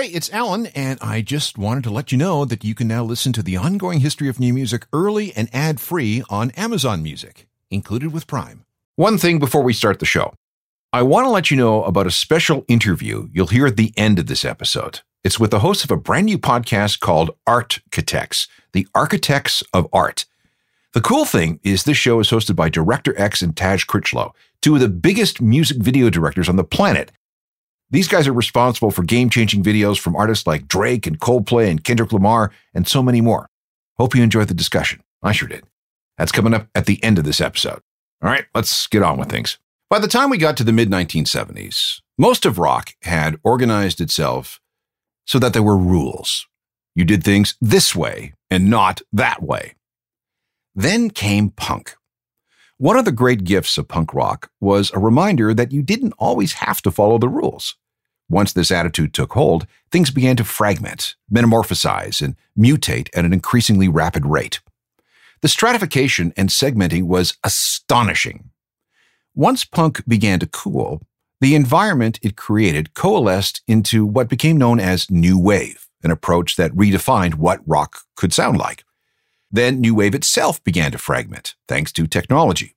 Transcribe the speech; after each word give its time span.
Hey, 0.00 0.06
it's 0.06 0.32
Alan, 0.32 0.64
and 0.68 0.98
I 1.02 1.20
just 1.20 1.58
wanted 1.58 1.84
to 1.84 1.90
let 1.90 2.10
you 2.10 2.16
know 2.16 2.46
that 2.46 2.64
you 2.64 2.74
can 2.74 2.88
now 2.88 3.04
listen 3.04 3.34
to 3.34 3.42
the 3.42 3.58
ongoing 3.58 4.00
history 4.00 4.30
of 4.30 4.40
new 4.40 4.54
music 4.54 4.86
early 4.94 5.30
and 5.34 5.50
ad 5.52 5.78
free 5.78 6.22
on 6.30 6.52
Amazon 6.52 7.02
Music, 7.02 7.46
included 7.70 8.10
with 8.10 8.26
Prime. 8.26 8.64
One 8.96 9.18
thing 9.18 9.38
before 9.38 9.62
we 9.62 9.74
start 9.74 9.98
the 9.98 10.06
show 10.06 10.32
I 10.90 11.02
want 11.02 11.26
to 11.26 11.28
let 11.28 11.50
you 11.50 11.58
know 11.58 11.84
about 11.84 12.06
a 12.06 12.10
special 12.10 12.64
interview 12.66 13.28
you'll 13.30 13.48
hear 13.48 13.66
at 13.66 13.76
the 13.76 13.92
end 13.94 14.18
of 14.18 14.26
this 14.26 14.42
episode. 14.42 15.00
It's 15.22 15.38
with 15.38 15.50
the 15.50 15.58
host 15.58 15.84
of 15.84 15.90
a 15.90 15.98
brand 15.98 16.24
new 16.24 16.38
podcast 16.38 17.00
called 17.00 17.32
Architects, 17.46 18.48
the 18.72 18.88
Architects 18.94 19.62
of 19.74 19.86
Art. 19.92 20.24
The 20.94 21.02
cool 21.02 21.26
thing 21.26 21.60
is 21.62 21.84
this 21.84 21.98
show 21.98 22.20
is 22.20 22.30
hosted 22.30 22.56
by 22.56 22.70
Director 22.70 23.12
X 23.20 23.42
and 23.42 23.54
Taj 23.54 23.84
Critchlow, 23.84 24.34
two 24.62 24.76
of 24.76 24.80
the 24.80 24.88
biggest 24.88 25.42
music 25.42 25.76
video 25.76 26.08
directors 26.08 26.48
on 26.48 26.56
the 26.56 26.64
planet. 26.64 27.12
These 27.90 28.08
guys 28.08 28.28
are 28.28 28.32
responsible 28.32 28.90
for 28.90 29.02
game-changing 29.02 29.64
videos 29.64 29.98
from 29.98 30.14
artists 30.14 30.46
like 30.46 30.68
Drake 30.68 31.06
and 31.06 31.18
Coldplay 31.18 31.68
and 31.68 31.82
Kendrick 31.82 32.12
Lamar 32.12 32.52
and 32.72 32.86
so 32.86 33.02
many 33.02 33.20
more. 33.20 33.48
Hope 33.98 34.14
you 34.14 34.22
enjoyed 34.22 34.48
the 34.48 34.54
discussion. 34.54 35.02
I 35.22 35.32
sure 35.32 35.48
did. 35.48 35.64
That's 36.16 36.32
coming 36.32 36.54
up 36.54 36.68
at 36.74 36.86
the 36.86 37.02
end 37.02 37.18
of 37.18 37.24
this 37.24 37.40
episode. 37.40 37.80
All 38.22 38.30
right, 38.30 38.44
let's 38.54 38.86
get 38.86 39.02
on 39.02 39.18
with 39.18 39.28
things. 39.28 39.58
By 39.88 39.98
the 39.98 40.08
time 40.08 40.30
we 40.30 40.38
got 40.38 40.56
to 40.58 40.64
the 40.64 40.72
mid 40.72 40.88
1970s, 40.88 42.00
most 42.16 42.46
of 42.46 42.58
rock 42.58 42.94
had 43.02 43.40
organized 43.42 44.00
itself 44.00 44.60
so 45.26 45.38
that 45.38 45.52
there 45.52 45.62
were 45.62 45.76
rules. 45.76 46.46
You 46.94 47.04
did 47.04 47.24
things 47.24 47.56
this 47.60 47.96
way 47.96 48.34
and 48.50 48.70
not 48.70 49.00
that 49.12 49.42
way. 49.42 49.74
Then 50.74 51.10
came 51.10 51.50
punk. 51.50 51.96
One 52.78 52.96
of 52.96 53.04
the 53.04 53.12
great 53.12 53.44
gifts 53.44 53.76
of 53.78 53.88
punk 53.88 54.14
rock 54.14 54.50
was 54.60 54.90
a 54.92 54.98
reminder 54.98 55.52
that 55.52 55.72
you 55.72 55.82
didn't 55.82 56.14
always 56.18 56.54
have 56.54 56.80
to 56.82 56.90
follow 56.90 57.18
the 57.18 57.28
rules. 57.28 57.76
Once 58.30 58.52
this 58.52 58.70
attitude 58.70 59.12
took 59.12 59.32
hold, 59.32 59.66
things 59.90 60.10
began 60.10 60.36
to 60.36 60.44
fragment, 60.44 61.16
metamorphosize, 61.30 62.22
and 62.22 62.36
mutate 62.56 63.10
at 63.12 63.24
an 63.24 63.32
increasingly 63.32 63.88
rapid 63.88 64.24
rate. 64.24 64.60
The 65.42 65.48
stratification 65.48 66.32
and 66.36 66.48
segmenting 66.48 67.04
was 67.04 67.36
astonishing. 67.42 68.50
Once 69.34 69.64
punk 69.64 70.06
began 70.06 70.38
to 70.38 70.46
cool, 70.46 71.02
the 71.40 71.54
environment 71.54 72.20
it 72.22 72.36
created 72.36 72.94
coalesced 72.94 73.62
into 73.66 74.06
what 74.06 74.28
became 74.28 74.56
known 74.56 74.78
as 74.78 75.10
New 75.10 75.38
Wave, 75.38 75.88
an 76.04 76.10
approach 76.10 76.56
that 76.56 76.72
redefined 76.72 77.34
what 77.34 77.60
rock 77.66 78.02
could 78.14 78.32
sound 78.32 78.58
like. 78.58 78.84
Then 79.50 79.80
New 79.80 79.94
Wave 79.96 80.14
itself 80.14 80.62
began 80.62 80.92
to 80.92 80.98
fragment, 80.98 81.56
thanks 81.66 81.90
to 81.92 82.06
technology. 82.06 82.76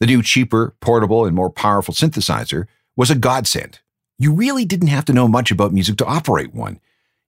The 0.00 0.06
new, 0.06 0.22
cheaper, 0.22 0.74
portable, 0.80 1.24
and 1.24 1.34
more 1.34 1.50
powerful 1.50 1.94
synthesizer 1.94 2.66
was 2.96 3.10
a 3.10 3.14
godsend. 3.14 3.80
You 4.20 4.34
really 4.34 4.66
didn't 4.66 4.88
have 4.88 5.06
to 5.06 5.14
know 5.14 5.26
much 5.26 5.50
about 5.50 5.72
music 5.72 5.96
to 5.96 6.04
operate 6.04 6.54
one. 6.54 6.78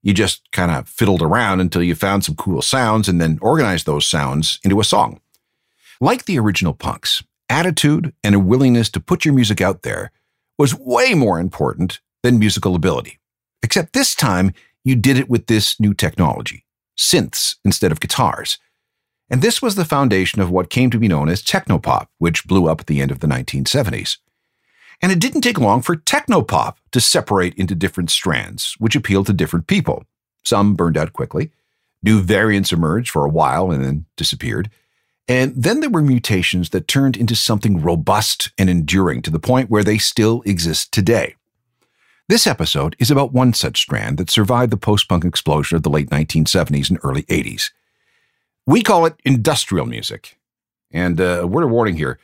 You 0.03 0.12
just 0.12 0.43
kind 0.53 0.71
of 0.71 0.87
fiddled 0.87 1.23
around 1.23 1.61
until 1.61 1.83
you 1.83 1.95
found 1.95 2.23
some 2.23 2.35
cool 2.35 2.61
sounds 2.61 3.09
and 3.09 3.19
then 3.19 3.39
organized 3.41 3.87
those 3.87 4.07
sounds 4.07 4.61
into 4.62 4.79
a 4.79 4.85
song. 4.85 5.19
Like 6.03 6.27
the 6.27 6.39
original 6.39 6.75
punks, 6.75 7.23
attitude 7.48 8.13
and 8.23 8.35
a 8.35 8.39
willingness 8.39 8.91
to 8.91 9.01
put 9.01 9.25
your 9.25 9.33
music 9.33 9.63
out 9.63 9.81
there 9.81 10.13
was 10.59 10.79
way 10.79 11.15
more 11.15 11.41
important 11.41 11.98
than 12.23 12.39
musical 12.39 12.75
ability. 12.75 13.19
Except 13.63 13.95
this 13.95 14.15
time, 14.15 14.53
you 14.85 14.95
did 14.95 15.19
it 15.19 15.31
with 15.31 15.47
this 15.47 15.81
new 15.81 15.95
technology 15.95 16.67
synths 16.95 17.57
instead 17.65 17.91
of 17.91 18.01
guitars. 18.01 18.59
And 19.31 19.41
this 19.41 19.63
was 19.63 19.77
the 19.77 19.87
foundation 19.87 20.43
of 20.43 20.51
what 20.51 20.69
came 20.69 20.91
to 20.91 20.98
be 20.98 21.09
known 21.09 21.31
as 21.31 21.43
technopop, 21.43 22.09
which 22.19 22.47
blew 22.47 22.69
up 22.69 22.81
at 22.81 22.87
the 22.87 23.01
end 23.01 23.11
of 23.11 23.20
the 23.20 23.27
1970s. 23.27 24.19
And 25.01 25.11
it 25.11 25.21
didn't 25.21 25.41
take 25.41 25.59
long 25.59 25.83
for 25.83 25.97
technopop 25.97 26.77
to 26.93 27.01
separate 27.01 27.55
into 27.55 27.75
different 27.75 28.11
strands, 28.11 28.75
which 28.79 28.97
appealed 28.97 29.27
to 29.27 29.33
different 29.33 29.67
people. 29.67 30.05
Some 30.45 30.75
burned 30.75 30.97
out 30.97 31.12
quickly. 31.12 31.51
New 32.03 32.21
variants 32.21 32.73
emerged 32.73 33.11
for 33.11 33.25
a 33.25 33.31
while 33.31 33.70
and 33.70 33.85
then 33.85 34.07
disappeared. 34.17 34.70
And 35.29 35.55
then 35.57 35.81
there 35.81 35.91
were 35.91 36.03
mutations 36.03 36.70
that 36.70 36.89
turned 36.89 37.17
into 37.17 37.36
something 37.36 37.81
robust 37.81 38.51
and 38.58 38.69
enduring 38.69 39.23
to 39.23 39.31
the 39.31 39.39
point 39.39 39.70
where 39.70 39.85
they 39.85 39.98
still 39.98 40.42
exist 40.45 40.92
today. 40.92 41.36
This 42.29 42.47
episode 42.47 42.97
is 42.98 43.11
about 43.11 43.33
one 43.33 43.52
such 43.52 43.81
strand 43.81 44.19
that 44.19 44.31
survived 44.31 44.73
the 44.73 44.77
post 44.77 45.08
punk 45.08 45.25
explosion 45.25 45.77
of 45.77 45.83
the 45.83 45.91
late 45.91 46.11
1970s 46.11 46.91
and 46.91 46.98
early 47.02 47.23
80s. 47.25 47.70
We 48.67 48.83
call 48.83 49.07
it 49.07 49.14
industrial 49.25 49.86
music. 49.86 50.39
And 50.91 51.20
uh, 51.20 51.41
a 51.42 51.47
word 51.47 51.64
of 51.64 51.70
warning 51.70 51.97
here 51.97 52.19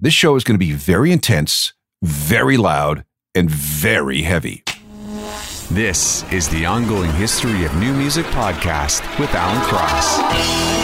this 0.00 0.14
show 0.14 0.36
is 0.36 0.44
going 0.44 0.58
to 0.58 0.66
be 0.66 0.72
very 0.72 1.12
intense, 1.12 1.72
very 2.04 2.56
loud, 2.56 3.04
and 3.34 3.50
very 3.50 4.22
heavy. 4.22 4.62
This 5.70 6.22
is 6.30 6.48
the 6.50 6.66
ongoing 6.66 7.10
history 7.12 7.64
of 7.64 7.74
new 7.76 7.92
music 7.94 8.26
podcast 8.26 9.00
with 9.18 9.34
Alan 9.34 9.60
Cross. 9.62 10.83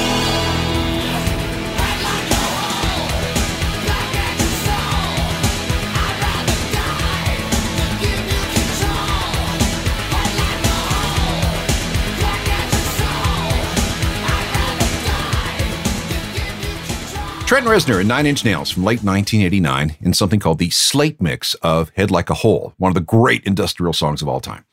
Trent 17.50 17.66
Reznor 17.66 17.98
and 17.98 18.06
Nine 18.06 18.26
Inch 18.26 18.44
Nails 18.44 18.70
from 18.70 18.84
late 18.84 19.02
1989 19.02 19.96
in 20.00 20.14
something 20.14 20.38
called 20.38 20.60
the 20.60 20.70
Slate 20.70 21.20
Mix 21.20 21.54
of 21.54 21.90
Head 21.96 22.08
Like 22.08 22.30
a 22.30 22.34
Hole, 22.34 22.74
one 22.76 22.90
of 22.90 22.94
the 22.94 23.00
great 23.00 23.42
industrial 23.42 23.92
songs 23.92 24.22
of 24.22 24.28
all 24.28 24.38
time. 24.38 24.64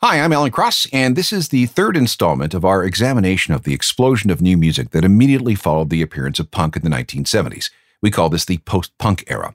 Hi, 0.00 0.20
I'm 0.20 0.32
Alan 0.32 0.50
Cross, 0.50 0.86
and 0.94 1.14
this 1.14 1.30
is 1.30 1.50
the 1.50 1.66
third 1.66 1.94
installment 1.94 2.54
of 2.54 2.64
our 2.64 2.82
examination 2.82 3.52
of 3.52 3.64
the 3.64 3.74
explosion 3.74 4.30
of 4.30 4.40
new 4.40 4.56
music 4.56 4.92
that 4.92 5.04
immediately 5.04 5.54
followed 5.54 5.90
the 5.90 6.00
appearance 6.00 6.38
of 6.38 6.50
punk 6.50 6.74
in 6.74 6.84
the 6.84 6.88
1970s. 6.88 7.70
We 8.00 8.10
call 8.10 8.30
this 8.30 8.46
the 8.46 8.56
post 8.64 8.96
punk 8.96 9.22
era. 9.26 9.54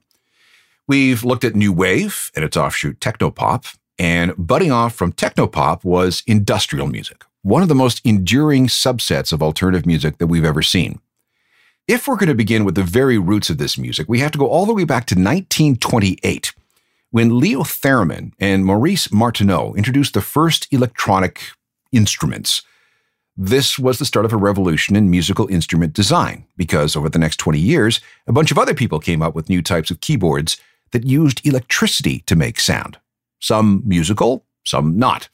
We've 0.88 1.24
looked 1.24 1.44
at 1.44 1.56
new 1.56 1.74
wave 1.74 2.30
and 2.36 2.46
its 2.46 2.56
offshoot 2.56 3.00
technopop, 3.00 3.76
and 3.98 4.36
budding 4.38 4.72
off 4.72 4.94
from 4.94 5.14
technopop 5.14 5.84
was 5.84 6.22
industrial 6.28 6.86
music, 6.86 7.26
one 7.42 7.64
of 7.64 7.70
the 7.70 7.74
most 7.74 8.06
enduring 8.06 8.68
subsets 8.68 9.34
of 9.34 9.42
alternative 9.42 9.88
music 9.88 10.20
that 10.20 10.28
we've 10.28 10.46
ever 10.46 10.62
seen. 10.62 11.02
If 11.88 12.08
we're 12.08 12.16
going 12.16 12.30
to 12.30 12.36
begin 12.36 12.64
with 12.64 12.76
the 12.76 12.84
very 12.84 13.18
roots 13.18 13.50
of 13.50 13.58
this 13.58 13.78
music, 13.78 14.08
we 14.08 14.20
have 14.20 14.32
to 14.32 14.38
go 14.38 14.48
all 14.48 14.66
the 14.66 14.74
way 14.74 14.84
back 14.84 15.08
to 15.08 15.16
1928 15.16 16.54
when 17.10 17.40
Leo 17.40 17.64
Theremin 17.64 18.32
and 18.40 18.66
Maurice 18.66 19.12
Martenot 19.12 19.76
introduced 19.76 20.14
the 20.14 20.22
first 20.22 20.68
electronic 20.72 21.42
instruments. 21.92 22.62
This 23.36 23.80
was 23.80 23.98
the 23.98 24.06
start 24.06 24.26
of 24.26 24.32
a 24.32 24.38
revolution 24.38 24.96
in 24.96 25.10
musical 25.10 25.48
instrument 25.48 25.94
design 25.94 26.46
because 26.56 26.96
over 26.96 27.10
the 27.10 27.20
next 27.20 27.38
20 27.38 27.60
years, 27.60 28.00
a 28.28 28.32
bunch 28.32 28.52
of 28.52 28.60
other 28.60 28.76
people 28.76 29.00
came 29.00 29.22
up 29.22 29.34
with 29.34 29.50
new 29.50 29.62
types 29.62 29.90
of 29.90 30.02
keyboards 30.02 30.58
that 30.92 31.06
used 31.06 31.46
electricity 31.46 32.20
to 32.28 32.36
make 32.36 32.60
sound. 32.60 33.00
Some 33.40 33.82
musical, 33.86 34.46
some 34.64 34.98
not. 34.98 35.30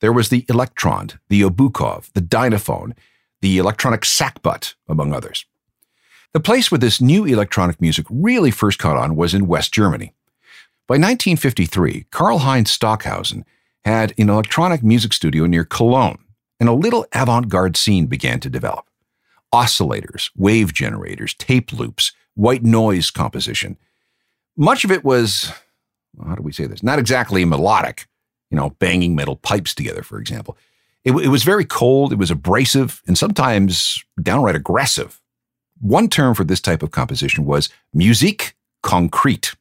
There 0.00 0.12
was 0.12 0.30
the 0.30 0.42
Elektron, 0.42 1.18
the 1.28 1.42
Obukhov, 1.42 2.12
the 2.12 2.20
Dynaphone, 2.20 2.94
the 3.40 3.58
electronic 3.58 4.00
sackbut, 4.00 4.74
among 4.88 5.12
others. 5.12 5.46
The 6.34 6.40
place 6.40 6.70
where 6.70 6.78
this 6.78 7.00
new 7.00 7.26
electronic 7.26 7.78
music 7.80 8.06
really 8.08 8.50
first 8.50 8.78
caught 8.78 8.96
on 8.96 9.16
was 9.16 9.34
in 9.34 9.46
West 9.46 9.72
Germany. 9.74 10.14
By 10.88 10.94
1953, 10.94 12.06
Karlheinz 12.10 12.68
Stockhausen 12.68 13.44
had 13.84 14.14
an 14.16 14.30
electronic 14.30 14.82
music 14.82 15.12
studio 15.12 15.44
near 15.44 15.64
Cologne, 15.64 16.24
and 16.58 16.70
a 16.70 16.74
little 16.74 17.06
avant 17.12 17.50
garde 17.50 17.76
scene 17.76 18.06
began 18.06 18.40
to 18.40 18.48
develop. 18.48 18.86
Oscillators, 19.52 20.30
wave 20.34 20.72
generators, 20.72 21.34
tape 21.34 21.70
loops, 21.70 22.12
white 22.34 22.62
noise 22.62 23.10
composition. 23.10 23.76
Much 24.56 24.84
of 24.84 24.90
it 24.90 25.04
was, 25.04 25.52
how 26.24 26.34
do 26.34 26.42
we 26.42 26.52
say 26.52 26.66
this? 26.66 26.82
Not 26.82 26.98
exactly 26.98 27.44
melodic, 27.44 28.06
you 28.50 28.56
know, 28.56 28.70
banging 28.78 29.14
metal 29.14 29.36
pipes 29.36 29.74
together, 29.74 30.02
for 30.02 30.18
example. 30.18 30.56
It, 31.04 31.12
it 31.12 31.28
was 31.28 31.42
very 31.42 31.66
cold, 31.66 32.10
it 32.10 32.18
was 32.18 32.30
abrasive, 32.30 33.02
and 33.06 33.18
sometimes 33.18 34.02
downright 34.22 34.56
aggressive. 34.56 35.21
One 35.82 36.08
term 36.08 36.36
for 36.36 36.44
this 36.44 36.60
type 36.60 36.80
of 36.84 36.92
composition 36.92 37.44
was 37.44 37.68
musique 37.92 38.54
concrete. 38.84 39.56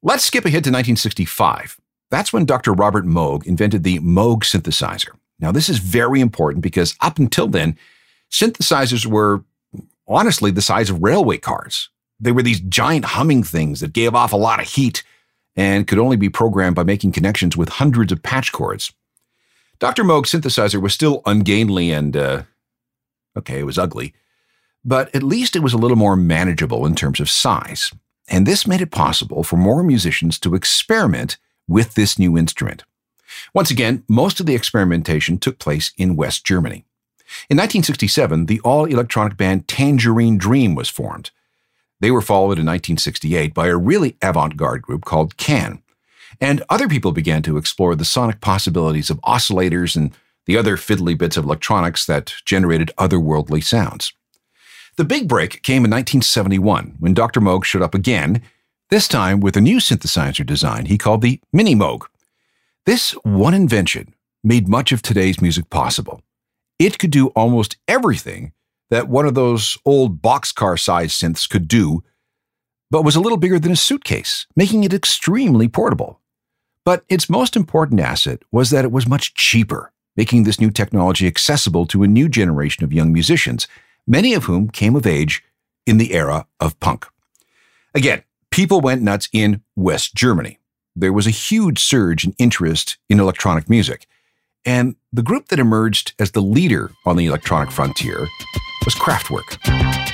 Let's 0.00 0.24
skip 0.24 0.44
ahead 0.44 0.62
to 0.62 0.70
1965. 0.70 1.76
That's 2.08 2.32
when 2.32 2.46
Dr. 2.46 2.72
Robert 2.72 3.04
Moog 3.04 3.44
invented 3.44 3.82
the 3.82 3.98
Moog 3.98 4.44
synthesizer. 4.44 5.18
Now, 5.40 5.50
this 5.50 5.68
is 5.68 5.78
very 5.78 6.20
important 6.20 6.62
because 6.62 6.94
up 7.00 7.18
until 7.18 7.48
then, 7.48 7.76
synthesizers 8.30 9.06
were 9.06 9.42
honestly 10.06 10.52
the 10.52 10.62
size 10.62 10.88
of 10.88 11.02
railway 11.02 11.38
cars. 11.38 11.90
They 12.20 12.30
were 12.30 12.42
these 12.42 12.60
giant 12.60 13.04
humming 13.04 13.42
things 13.42 13.80
that 13.80 13.92
gave 13.92 14.14
off 14.14 14.32
a 14.32 14.36
lot 14.36 14.60
of 14.60 14.68
heat 14.68 15.02
and 15.56 15.88
could 15.88 15.98
only 15.98 16.16
be 16.16 16.28
programmed 16.28 16.76
by 16.76 16.84
making 16.84 17.10
connections 17.10 17.56
with 17.56 17.68
hundreds 17.68 18.12
of 18.12 18.22
patch 18.22 18.52
cords. 18.52 18.92
Dr. 19.80 20.04
Moog's 20.04 20.30
synthesizer 20.30 20.80
was 20.80 20.94
still 20.94 21.22
ungainly 21.26 21.90
and, 21.90 22.16
uh, 22.16 22.42
okay, 23.36 23.58
it 23.58 23.64
was 23.64 23.78
ugly, 23.78 24.14
but 24.88 25.14
at 25.14 25.22
least 25.22 25.54
it 25.54 25.62
was 25.62 25.74
a 25.74 25.78
little 25.78 25.98
more 25.98 26.16
manageable 26.16 26.86
in 26.86 26.94
terms 26.94 27.20
of 27.20 27.28
size. 27.28 27.92
And 28.26 28.46
this 28.46 28.66
made 28.66 28.80
it 28.80 28.90
possible 28.90 29.44
for 29.44 29.56
more 29.58 29.82
musicians 29.82 30.38
to 30.40 30.54
experiment 30.54 31.36
with 31.68 31.94
this 31.94 32.18
new 32.18 32.38
instrument. 32.38 32.84
Once 33.52 33.70
again, 33.70 34.02
most 34.08 34.40
of 34.40 34.46
the 34.46 34.54
experimentation 34.54 35.36
took 35.36 35.58
place 35.58 35.92
in 35.98 36.16
West 36.16 36.46
Germany. 36.46 36.86
In 37.50 37.58
1967, 37.58 38.46
the 38.46 38.60
all 38.60 38.86
electronic 38.86 39.36
band 39.36 39.68
Tangerine 39.68 40.38
Dream 40.38 40.74
was 40.74 40.88
formed. 40.88 41.32
They 42.00 42.10
were 42.10 42.22
followed 42.22 42.58
in 42.58 42.64
1968 42.64 43.52
by 43.52 43.66
a 43.66 43.76
really 43.76 44.16
avant 44.22 44.56
garde 44.56 44.80
group 44.80 45.04
called 45.04 45.36
Can. 45.36 45.82
And 46.40 46.62
other 46.70 46.88
people 46.88 47.12
began 47.12 47.42
to 47.42 47.58
explore 47.58 47.94
the 47.94 48.06
sonic 48.06 48.40
possibilities 48.40 49.10
of 49.10 49.20
oscillators 49.20 49.96
and 49.96 50.14
the 50.46 50.56
other 50.56 50.78
fiddly 50.78 51.18
bits 51.18 51.36
of 51.36 51.44
electronics 51.44 52.06
that 52.06 52.32
generated 52.46 52.90
otherworldly 52.96 53.62
sounds. 53.62 54.14
The 54.98 55.04
big 55.04 55.28
break 55.28 55.62
came 55.62 55.84
in 55.84 55.92
1971 55.92 56.96
when 56.98 57.14
Dr. 57.14 57.40
Moog 57.40 57.62
showed 57.62 57.82
up 57.82 57.94
again, 57.94 58.42
this 58.90 59.06
time 59.06 59.38
with 59.38 59.56
a 59.56 59.60
new 59.60 59.76
synthesizer 59.76 60.44
design 60.44 60.86
he 60.86 60.98
called 60.98 61.22
the 61.22 61.40
Minimoog. 61.54 62.06
This 62.84 63.12
one 63.22 63.54
invention 63.54 64.12
made 64.42 64.66
much 64.66 64.90
of 64.90 65.00
today's 65.00 65.40
music 65.40 65.70
possible. 65.70 66.20
It 66.80 66.98
could 66.98 67.12
do 67.12 67.28
almost 67.28 67.76
everything 67.86 68.50
that 68.90 69.06
one 69.06 69.24
of 69.24 69.36
those 69.36 69.78
old 69.84 70.20
boxcar 70.20 70.76
sized 70.76 71.22
synths 71.22 71.48
could 71.48 71.68
do, 71.68 72.02
but 72.90 73.04
was 73.04 73.14
a 73.14 73.20
little 73.20 73.38
bigger 73.38 73.60
than 73.60 73.70
a 73.70 73.76
suitcase, 73.76 74.48
making 74.56 74.82
it 74.82 74.92
extremely 74.92 75.68
portable. 75.68 76.20
But 76.84 77.04
its 77.08 77.30
most 77.30 77.54
important 77.54 78.00
asset 78.00 78.42
was 78.50 78.70
that 78.70 78.84
it 78.84 78.90
was 78.90 79.06
much 79.06 79.34
cheaper, 79.34 79.92
making 80.16 80.42
this 80.42 80.60
new 80.60 80.72
technology 80.72 81.28
accessible 81.28 81.86
to 81.86 82.02
a 82.02 82.08
new 82.08 82.28
generation 82.28 82.82
of 82.82 82.92
young 82.92 83.12
musicians, 83.12 83.68
many 84.08 84.34
of 84.34 84.44
whom 84.44 84.68
came 84.68 84.96
of 84.96 85.06
age 85.06 85.44
in 85.86 85.98
the 85.98 86.12
era 86.12 86.46
of 86.58 86.78
punk. 86.80 87.06
Again, 87.94 88.24
people 88.50 88.80
went 88.80 89.02
nuts 89.02 89.28
in 89.32 89.62
West 89.76 90.16
Germany 90.16 90.58
there 91.00 91.12
was 91.12 91.26
a 91.26 91.30
huge 91.30 91.78
surge 91.78 92.24
in 92.24 92.34
interest 92.38 92.98
in 93.08 93.20
electronic 93.20 93.70
music. 93.70 94.06
And 94.64 94.96
the 95.12 95.22
group 95.22 95.48
that 95.48 95.60
emerged 95.60 96.12
as 96.18 96.32
the 96.32 96.42
leader 96.42 96.90
on 97.06 97.16
the 97.16 97.26
electronic 97.26 97.70
frontier 97.70 98.26
was 98.84 98.94
Kraftwerk. 98.94 100.07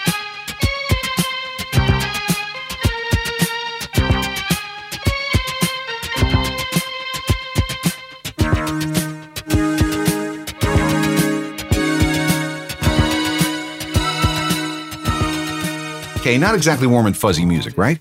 Okay, 16.24 16.38
not 16.38 16.54
exactly 16.54 16.86
warm 16.86 17.04
and 17.04 17.14
fuzzy 17.14 17.44
music, 17.44 17.76
right? 17.76 17.98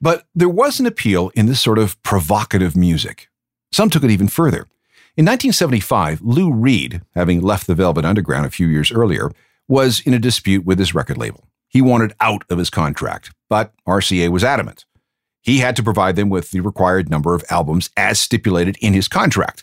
But 0.00 0.26
there 0.34 0.48
was 0.48 0.80
an 0.80 0.86
appeal 0.86 1.30
in 1.36 1.46
this 1.46 1.60
sort 1.60 1.78
of 1.78 2.02
provocative 2.02 2.76
music. 2.76 3.28
Some 3.70 3.90
took 3.90 4.02
it 4.02 4.10
even 4.10 4.26
further. 4.26 4.66
In 5.16 5.24
1975, 5.24 6.20
Lou 6.20 6.52
Reed, 6.52 7.02
having 7.14 7.40
left 7.40 7.68
the 7.68 7.76
Velvet 7.76 8.04
Underground 8.04 8.44
a 8.44 8.50
few 8.50 8.66
years 8.66 8.90
earlier, 8.90 9.30
was 9.68 10.00
in 10.00 10.12
a 10.12 10.18
dispute 10.18 10.64
with 10.64 10.80
his 10.80 10.96
record 10.96 11.16
label. 11.16 11.46
He 11.68 11.80
wanted 11.80 12.12
out 12.18 12.42
of 12.50 12.58
his 12.58 12.70
contract, 12.70 13.30
but 13.48 13.72
RCA 13.86 14.30
was 14.30 14.42
adamant. 14.42 14.84
He 15.40 15.58
had 15.58 15.76
to 15.76 15.84
provide 15.84 16.16
them 16.16 16.28
with 16.28 16.50
the 16.50 16.62
required 16.62 17.08
number 17.08 17.36
of 17.36 17.44
albums 17.50 17.88
as 17.96 18.18
stipulated 18.18 18.78
in 18.80 18.94
his 18.94 19.06
contract. 19.06 19.62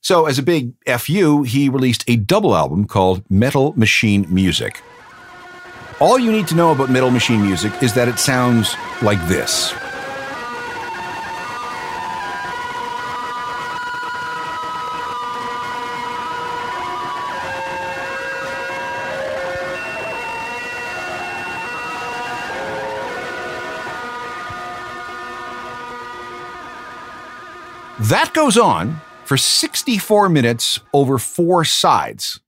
So, 0.00 0.26
as 0.26 0.38
a 0.38 0.44
big 0.44 0.74
FU, 0.86 1.42
he 1.42 1.68
released 1.68 2.04
a 2.06 2.14
double 2.14 2.54
album 2.54 2.86
called 2.86 3.28
Metal 3.28 3.72
Machine 3.76 4.24
Music, 4.32 4.80
all 6.00 6.18
you 6.18 6.32
need 6.32 6.48
to 6.48 6.54
know 6.54 6.72
about 6.72 6.90
Metal 6.90 7.10
Machine 7.10 7.42
music 7.42 7.82
is 7.82 7.92
that 7.94 8.08
it 8.08 8.18
sounds 8.18 8.74
like 9.02 9.20
this. 9.28 9.72
That 28.08 28.32
goes 28.32 28.56
on 28.56 29.02
for 29.24 29.36
64 29.36 30.30
minutes 30.30 30.80
over 30.94 31.18
four 31.18 31.64
sides. 31.64 32.40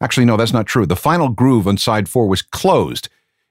Actually, 0.00 0.26
no, 0.26 0.36
that's 0.36 0.52
not 0.52 0.66
true. 0.66 0.86
The 0.86 0.96
final 0.96 1.28
groove 1.28 1.66
on 1.66 1.76
side 1.76 2.08
four 2.08 2.28
was 2.28 2.42
closed, 2.42 3.08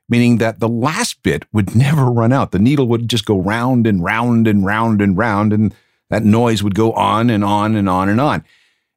meaning 0.07 0.37
that 0.37 0.59
the 0.59 0.69
last 0.69 1.21
bit 1.23 1.45
would 1.51 1.75
never 1.75 2.05
run 2.05 2.31
out. 2.31 2.51
The 2.51 2.59
needle 2.59 2.87
would 2.87 3.09
just 3.09 3.25
go 3.25 3.39
round 3.39 3.85
and 3.85 4.03
round 4.03 4.47
and 4.47 4.65
round 4.65 5.01
and 5.01 5.17
round, 5.17 5.53
and 5.53 5.75
that 6.09 6.23
noise 6.23 6.63
would 6.63 6.75
go 6.75 6.93
on 6.93 7.29
and 7.29 7.43
on 7.43 7.75
and 7.75 7.89
on 7.89 8.09
and 8.09 8.21
on. 8.21 8.45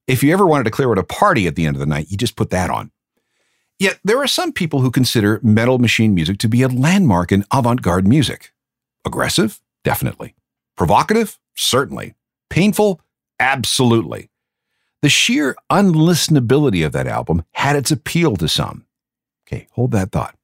If 0.06 0.22
you 0.22 0.32
ever 0.32 0.46
wanted 0.46 0.64
to 0.64 0.70
clear 0.70 0.90
out 0.90 0.98
a 0.98 1.04
party 1.04 1.46
at 1.46 1.56
the 1.56 1.66
end 1.66 1.76
of 1.76 1.80
the 1.80 1.86
night, 1.86 2.10
you 2.10 2.16
just 2.16 2.36
put 2.36 2.50
that 2.50 2.70
on. 2.70 2.90
Yet 3.78 3.98
there 4.04 4.18
are 4.18 4.26
some 4.26 4.52
people 4.52 4.80
who 4.80 4.90
consider 4.90 5.40
metal 5.42 5.78
machine 5.78 6.14
music 6.14 6.38
to 6.38 6.48
be 6.48 6.62
a 6.62 6.68
landmark 6.68 7.32
in 7.32 7.44
avant 7.50 7.80
garde 7.80 8.06
music. 8.06 8.52
Aggressive? 9.06 9.60
Definitely. 9.84 10.34
Provocative? 10.76 11.38
Certainly. 11.56 12.14
Painful? 12.50 13.00
Absolutely. 13.38 14.29
The 15.02 15.08
sheer 15.08 15.56
unlistenability 15.70 16.84
of 16.84 16.92
that 16.92 17.06
album 17.06 17.44
had 17.52 17.74
its 17.76 17.90
appeal 17.90 18.36
to 18.36 18.48
some. 18.48 18.84
Okay, 19.46 19.66
hold 19.72 19.92
that 19.92 20.12
thought. 20.12 20.36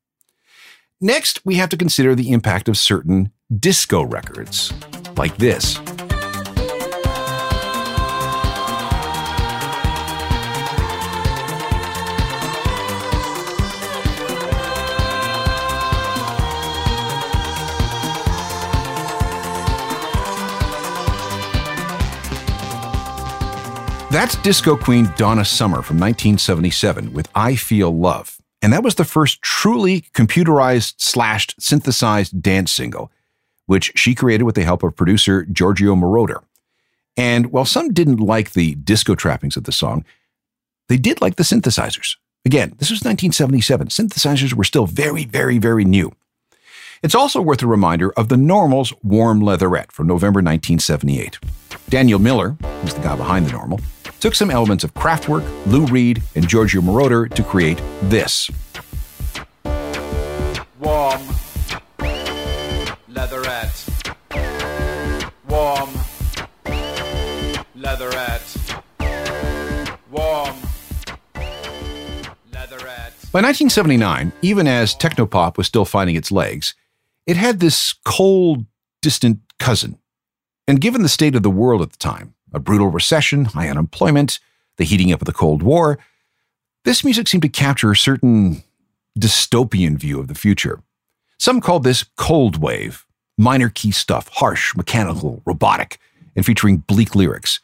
Next, 1.01 1.45
we 1.45 1.57
have 1.57 1.69
to 1.69 1.77
consider 1.77 2.15
the 2.15 2.33
impact 2.33 2.69
of 2.69 2.79
certain 2.79 3.33
disco 3.55 4.03
records, 4.03 4.73
like 5.17 5.37
this. 5.37 5.79
That's 24.17 24.37
disco 24.37 24.79
queen 24.79 25.11
Donna 25.19 25.45
Summer 25.45 25.83
from 25.83 25.99
1977 25.99 27.13
with 27.13 27.29
I 27.35 27.55
Feel 27.55 27.95
Love. 27.95 28.39
And 28.63 28.73
that 28.73 28.83
was 28.83 28.95
the 28.95 29.05
first 29.05 29.43
truly 29.43 30.07
computerized 30.15 30.95
slashed 30.97 31.55
synthesized 31.61 32.41
dance 32.41 32.73
single, 32.73 33.13
which 33.67 33.93
she 33.95 34.15
created 34.15 34.45
with 34.45 34.55
the 34.55 34.65
help 34.65 34.83
of 34.83 34.97
producer 34.97 35.45
Giorgio 35.45 35.95
Moroder. 35.95 36.43
And 37.15 37.53
while 37.53 37.67
some 37.67 37.93
didn't 37.93 38.17
like 38.17 38.53
the 38.53 38.77
disco 38.77 39.15
trappings 39.15 39.55
of 39.55 39.65
the 39.65 39.71
song, 39.71 40.03
they 40.89 40.97
did 40.97 41.21
like 41.21 41.37
the 41.37 41.43
synthesizers. 41.43 42.17
Again, 42.47 42.71
this 42.79 42.89
was 42.89 43.05
1977. 43.05 43.89
Synthesizers 43.89 44.55
were 44.55 44.65
still 44.65 44.87
very, 44.87 45.27
very, 45.27 45.59
very 45.59 45.85
new. 45.85 46.11
It's 47.03 47.15
also 47.15 47.43
worth 47.43 47.63
a 47.63 47.67
reminder 47.67 48.13
of 48.13 48.31
the 48.31 48.39
Normal's 48.39 48.95
Warm 49.03 49.41
Leatherette 49.41 49.93
from 49.93 50.07
November 50.07 50.39
1978. 50.39 51.39
Daniel 51.91 52.19
Miller, 52.19 52.57
who's 52.81 52.95
the 52.95 53.03
guy 53.03 53.15
behind 53.15 53.47
the 53.47 53.53
Normal, 53.53 53.79
took 54.27 54.35
some 54.35 54.51
elements 54.51 54.83
of 54.83 54.93
Kraftwerk, 54.93 55.47
Lou 55.67 55.87
Reed, 55.87 56.21
and 56.35 56.49
Giorgio 56.49 56.81
Moroder 56.81 57.33
to 57.33 57.45
create 57.45 57.81
this. 58.03 58.51
Warm 60.81 61.23
leatherette. 63.07 63.89
Warm 65.49 65.91
leatherette. 67.77 68.75
Warm 70.11 70.57
leatherette. 72.53 73.15
By 73.31 73.43
1979, 73.43 74.33
even 74.43 74.67
as 74.67 74.97
technopop 74.97 75.57
was 75.57 75.69
still 75.69 75.85
finding 75.85 76.17
its 76.17 76.33
legs, 76.33 76.75
it 77.27 77.37
had 77.37 77.61
this 77.61 77.95
cold, 78.05 78.67
distant 79.03 79.39
cousin. 79.61 80.01
And 80.67 80.81
given 80.81 81.05
the 81.05 81.09
state 81.09 81.37
of 81.37 81.45
the 81.45 81.49
world 81.49 81.81
at 81.81 81.93
the 81.93 81.99
time, 81.99 82.35
a 82.53 82.61
brutal 82.61 82.89
recession, 82.89 83.47
high 83.47 83.69
unemployment, 83.69 84.39
the 84.77 84.85
heating 84.85 85.13
up 85.13 85.21
of 85.21 85.27
the 85.27 85.33
Cold 85.33 85.63
War, 85.63 85.99
this 86.85 87.03
music 87.05 87.27
seemed 87.27 87.43
to 87.43 87.49
capture 87.49 87.91
a 87.91 87.97
certain 87.97 88.63
dystopian 89.19 89.99
view 89.99 90.21
of 90.21 90.29
the 90.29 90.35
future. 90.35 90.83
Some 91.39 91.61
called 91.61 91.85
this 91.85 92.05
cold 92.17 92.63
wave, 92.63 93.05
minor 93.37 93.69
key 93.69 93.91
stuff, 93.91 94.29
harsh, 94.29 94.75
mechanical, 94.77 95.43
robotic, 95.45 95.99
and 96.35 96.47
featuring 96.47 96.79
bleak 96.79 97.15
lyrics. 97.15 97.61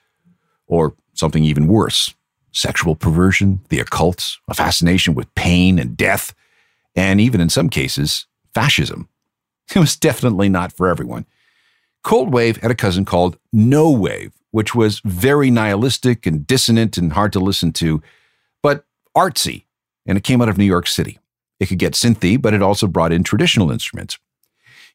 Or 0.67 0.95
something 1.15 1.45
even 1.45 1.69
worse 1.69 2.15
sexual 2.53 2.95
perversion, 2.95 3.61
the 3.71 3.81
occult, 3.81 4.37
a 4.47 4.55
fascination 4.55 5.15
with 5.15 5.35
pain 5.35 5.79
and 5.79 5.97
death, 5.97 6.35
and 6.95 7.21
even 7.21 7.41
in 7.41 7.49
some 7.49 7.69
cases, 7.69 8.27
fascism. 8.55 9.09
It 9.75 9.79
was 9.79 9.97
definitely 9.97 10.51
not 10.51 10.73
for 10.73 10.89
everyone. 10.89 11.25
Cold 12.05 12.33
Wave 12.33 12.59
had 12.59 12.71
a 12.71 12.75
cousin 12.75 13.07
called 13.07 13.39
No 13.53 13.91
Wave, 13.91 14.33
which 14.53 14.75
was 14.75 15.01
very 15.05 15.51
nihilistic 15.51 16.25
and 16.25 16.47
dissonant 16.47 16.97
and 16.97 17.15
hard 17.15 17.33
to 17.33 17.41
listen 17.41 17.73
to, 17.73 18.01
but 18.63 18.85
artsy, 19.17 19.65
and 20.07 20.17
it 20.17 20.25
came 20.25 20.41
out 20.41 20.49
of 20.49 20.57
New 20.57 20.65
York 20.65 20.87
City. 20.87 21.19
It 21.59 21.67
could 21.67 21.79
get 21.79 21.95
synthy, 21.95 22.41
but 22.41 22.55
it 22.55 22.63
also 22.63 22.87
brought 22.87 23.13
in 23.13 23.25
traditional 23.25 23.71
instruments. 23.71 24.19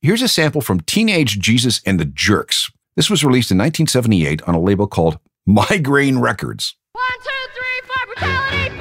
Here's 0.02 0.22
a 0.22 0.28
sample 0.28 0.62
from 0.62 0.82
Teenage 0.82 1.40
Jesus 1.40 1.82
and 1.86 2.00
the 2.00 2.06
Jerks. 2.06 2.72
This 2.96 3.10
was 3.10 3.24
released 3.24 3.52
in 3.52 3.58
1978 3.58 4.42
on 4.44 4.56
a 4.56 4.60
label 4.60 4.88
called 4.88 5.20
Migraine 5.46 6.20
Records. 6.20 6.76
One, 6.94 7.04
two, 7.24 7.30
three, 7.54 7.88
four, 7.88 8.06
brutality, 8.06 8.77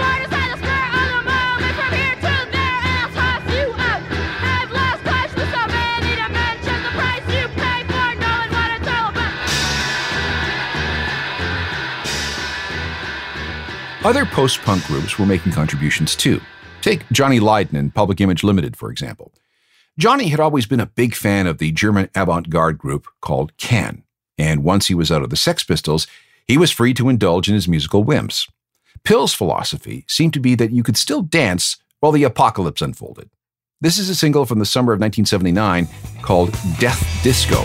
Other 14.07 14.25
post 14.25 14.63
punk 14.63 14.85
groups 14.85 15.19
were 15.19 15.27
making 15.27 15.51
contributions 15.51 16.15
too. 16.15 16.41
Take 16.81 17.03
Johnny 17.11 17.41
Lydon 17.41 17.77
and 17.77 17.93
Public 17.93 18.21
Image 18.21 18.45
Limited, 18.45 18.77
for 18.77 18.89
example. 18.89 19.33
Johnny 19.99 20.29
had 20.29 20.39
always 20.39 20.65
been 20.65 20.79
a 20.79 20.87
big 20.87 21.13
fan 21.13 21.49
of 21.49 21.59
the 21.59 21.73
German 21.73 22.09
avant 22.15 22.49
garde 22.49 22.79
group 22.79 23.09
called 23.21 23.57
Can, 23.57 24.05
and 24.39 24.63
once 24.63 24.87
he 24.87 24.95
was 24.95 25.11
out 25.11 25.23
of 25.23 25.31
the 25.31 25.37
Sex 25.37 25.65
Pistols, 25.65 26.07
he 26.47 26.57
was 26.57 26.71
free 26.71 26.95
to 26.95 27.09
indulge 27.09 27.49
in 27.49 27.55
his 27.55 27.67
musical 27.67 28.05
whims. 28.05 28.47
PiL's 29.03 29.35
philosophy 29.35 30.05
seemed 30.07 30.35
to 30.35 30.41
be 30.41 30.55
that 30.55 30.71
you 30.71 30.85
could 30.85 30.97
still 30.97 31.23
dance 31.23 31.77
while 31.99 32.13
the 32.13 32.23
apocalypse 32.23 32.83
unfolded. 32.83 33.29
This 33.81 33.99
is 33.99 34.09
a 34.09 34.15
single 34.15 34.47
from 34.47 34.61
the 34.61 34.67
summer 34.67 34.93
of 34.93 35.01
1979 35.01 35.89
called 36.23 36.53
Death 36.79 37.05
Disco. 37.25 37.61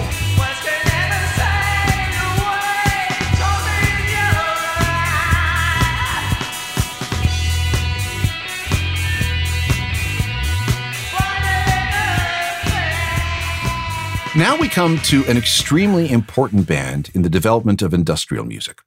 Now 14.34 14.58
we 14.58 14.70
come 14.70 14.98
to 15.00 15.26
an 15.26 15.36
extremely 15.36 16.10
important 16.10 16.66
band 16.66 17.12
in 17.14 17.22
the 17.22 17.30
development 17.30 17.82
of 17.82 17.94
industrial 17.94 18.46
music. 18.46 18.80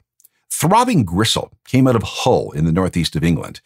Throbbing 0.50 1.04
Gristle 1.04 1.52
came 1.66 1.86
out 1.86 1.96
of 1.96 2.02
Hull 2.02 2.50
in 2.52 2.64
the 2.64 2.72
northeast 2.72 3.14
of 3.14 3.22
England. 3.22 3.60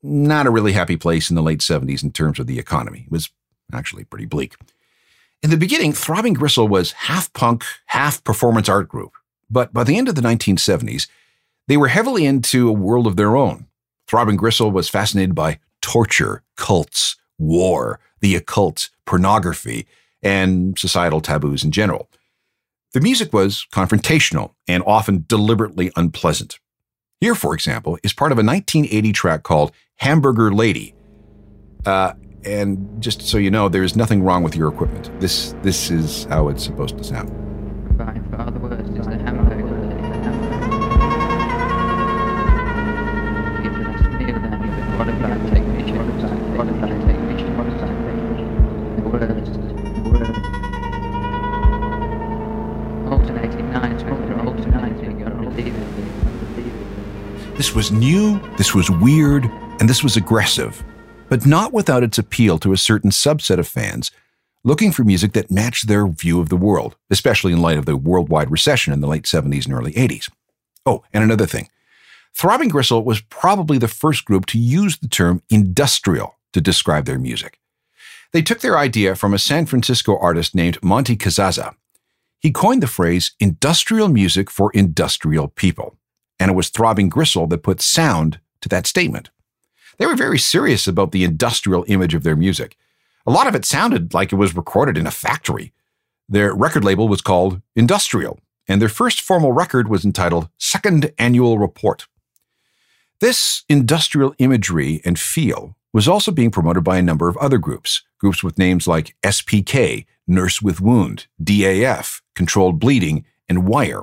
Not 0.00 0.46
a 0.46 0.50
really 0.50 0.74
happy 0.74 0.96
place 0.96 1.28
in 1.28 1.34
the 1.34 1.42
late 1.42 1.58
70s 1.58 2.04
in 2.04 2.12
terms 2.12 2.38
of 2.38 2.46
the 2.46 2.60
economy. 2.60 3.02
It 3.06 3.10
was 3.10 3.30
actually 3.72 4.04
pretty 4.04 4.26
bleak. 4.26 4.54
In 5.42 5.50
the 5.50 5.56
beginning, 5.56 5.92
Throbbing 5.92 6.34
Gristle 6.34 6.68
was 6.68 6.92
half 6.92 7.32
punk, 7.32 7.64
half 7.86 8.22
performance 8.22 8.68
art 8.68 8.88
group. 8.88 9.10
But 9.50 9.72
by 9.72 9.82
the 9.82 9.98
end 9.98 10.08
of 10.08 10.14
the 10.14 10.22
1970s, 10.22 11.08
they 11.66 11.76
were 11.76 11.88
heavily 11.88 12.26
into 12.26 12.68
a 12.68 12.72
world 12.72 13.08
of 13.08 13.16
their 13.16 13.36
own. 13.36 13.66
Throbbing 14.06 14.36
Gristle 14.36 14.70
was 14.70 14.88
fascinated 14.88 15.34
by 15.34 15.58
torture, 15.80 16.44
cults, 16.54 17.16
war, 17.38 17.98
the 18.20 18.36
occult, 18.36 18.90
pornography, 19.04 19.88
and 20.22 20.78
societal 20.78 21.20
taboos 21.20 21.64
in 21.64 21.70
general. 21.70 22.10
The 22.92 23.00
music 23.00 23.32
was 23.32 23.66
confrontational 23.72 24.54
and 24.66 24.82
often 24.86 25.24
deliberately 25.28 25.90
unpleasant. 25.96 26.58
Here, 27.20 27.34
for 27.34 27.52
example, 27.52 27.98
is 28.02 28.12
part 28.12 28.32
of 28.32 28.38
a 28.38 28.44
1980 28.44 29.12
track 29.12 29.42
called 29.42 29.72
Hamburger 29.96 30.52
Lady. 30.52 30.94
Uh, 31.84 32.12
and 32.44 33.02
just 33.02 33.22
so 33.22 33.36
you 33.38 33.50
know, 33.50 33.68
there 33.68 33.82
is 33.82 33.96
nothing 33.96 34.22
wrong 34.22 34.42
with 34.42 34.56
your 34.56 34.72
equipment. 34.72 35.10
This 35.20 35.54
this 35.62 35.90
is 35.90 36.24
how 36.24 36.48
it's 36.48 36.62
supposed 36.62 36.96
to 36.98 37.04
sound. 37.04 37.28
This 57.58 57.74
was 57.74 57.90
new, 57.90 58.38
this 58.56 58.72
was 58.72 58.88
weird, 58.88 59.46
and 59.80 59.90
this 59.90 60.04
was 60.04 60.16
aggressive, 60.16 60.80
but 61.28 61.44
not 61.44 61.72
without 61.72 62.04
its 62.04 62.16
appeal 62.16 62.56
to 62.60 62.72
a 62.72 62.76
certain 62.76 63.10
subset 63.10 63.58
of 63.58 63.66
fans 63.66 64.12
looking 64.62 64.92
for 64.92 65.02
music 65.02 65.32
that 65.32 65.50
matched 65.50 65.88
their 65.88 66.06
view 66.06 66.40
of 66.40 66.50
the 66.50 66.56
world, 66.56 66.94
especially 67.10 67.52
in 67.52 67.60
light 67.60 67.76
of 67.76 67.84
the 67.84 67.96
worldwide 67.96 68.52
recession 68.52 68.92
in 68.92 69.00
the 69.00 69.08
late 69.08 69.24
70s 69.24 69.64
and 69.64 69.74
early 69.74 69.92
80s. 69.94 70.30
Oh, 70.86 71.02
and 71.12 71.24
another 71.24 71.46
thing. 71.46 71.68
Throbbing 72.32 72.68
Gristle 72.68 73.02
was 73.02 73.22
probably 73.22 73.76
the 73.76 73.88
first 73.88 74.24
group 74.24 74.46
to 74.46 74.58
use 74.58 74.96
the 74.98 75.08
term 75.08 75.42
industrial 75.50 76.36
to 76.52 76.60
describe 76.60 77.06
their 77.06 77.18
music. 77.18 77.58
They 78.32 78.40
took 78.40 78.60
their 78.60 78.78
idea 78.78 79.16
from 79.16 79.34
a 79.34 79.38
San 79.38 79.66
Francisco 79.66 80.16
artist 80.16 80.54
named 80.54 80.80
Monte 80.80 81.16
Cazazza. 81.16 81.74
He 82.38 82.52
coined 82.52 82.84
the 82.84 82.86
phrase 82.86 83.32
industrial 83.40 84.06
music 84.06 84.48
for 84.48 84.70
industrial 84.74 85.48
people, 85.48 85.97
and 86.38 86.50
it 86.50 86.54
was 86.54 86.68
Throbbing 86.68 87.08
Gristle 87.08 87.46
that 87.48 87.62
put 87.62 87.80
sound 87.80 88.40
to 88.60 88.68
that 88.68 88.86
statement. 88.86 89.30
They 89.98 90.06
were 90.06 90.16
very 90.16 90.38
serious 90.38 90.86
about 90.86 91.12
the 91.12 91.24
industrial 91.24 91.84
image 91.88 92.14
of 92.14 92.22
their 92.22 92.36
music. 92.36 92.76
A 93.26 93.32
lot 93.32 93.46
of 93.46 93.54
it 93.54 93.64
sounded 93.64 94.14
like 94.14 94.32
it 94.32 94.36
was 94.36 94.56
recorded 94.56 94.96
in 94.96 95.06
a 95.06 95.10
factory. 95.10 95.72
Their 96.28 96.54
record 96.54 96.84
label 96.84 97.08
was 97.08 97.20
called 97.20 97.60
Industrial, 97.74 98.38
and 98.68 98.80
their 98.80 98.88
first 98.88 99.20
formal 99.20 99.52
record 99.52 99.88
was 99.88 100.04
entitled 100.04 100.48
Second 100.58 101.12
Annual 101.18 101.58
Report. 101.58 102.06
This 103.20 103.64
industrial 103.68 104.34
imagery 104.38 105.00
and 105.04 105.18
feel 105.18 105.76
was 105.92 106.06
also 106.06 106.30
being 106.30 106.50
promoted 106.50 106.84
by 106.84 106.98
a 106.98 107.02
number 107.02 107.28
of 107.28 107.36
other 107.38 107.58
groups, 107.58 108.02
groups 108.18 108.44
with 108.44 108.58
names 108.58 108.86
like 108.86 109.16
SPK, 109.22 110.06
Nurse 110.26 110.62
with 110.62 110.80
Wound, 110.80 111.26
DAF, 111.42 112.20
Controlled 112.34 112.78
Bleeding, 112.78 113.24
and 113.48 113.66
Wire. 113.66 114.02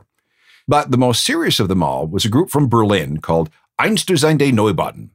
But 0.68 0.92
the 0.92 0.98
most 0.98 1.24
serious 1.24 1.60
of 1.60 1.68
them 1.68 1.84
all 1.84 2.08
was 2.08 2.26
a 2.26 2.30
group 2.30 2.50
from 2.50 2.68
Berlin 2.68 3.20
called 3.20 3.50
Einstürzende 3.80 4.52
Neubauten. 4.52 5.10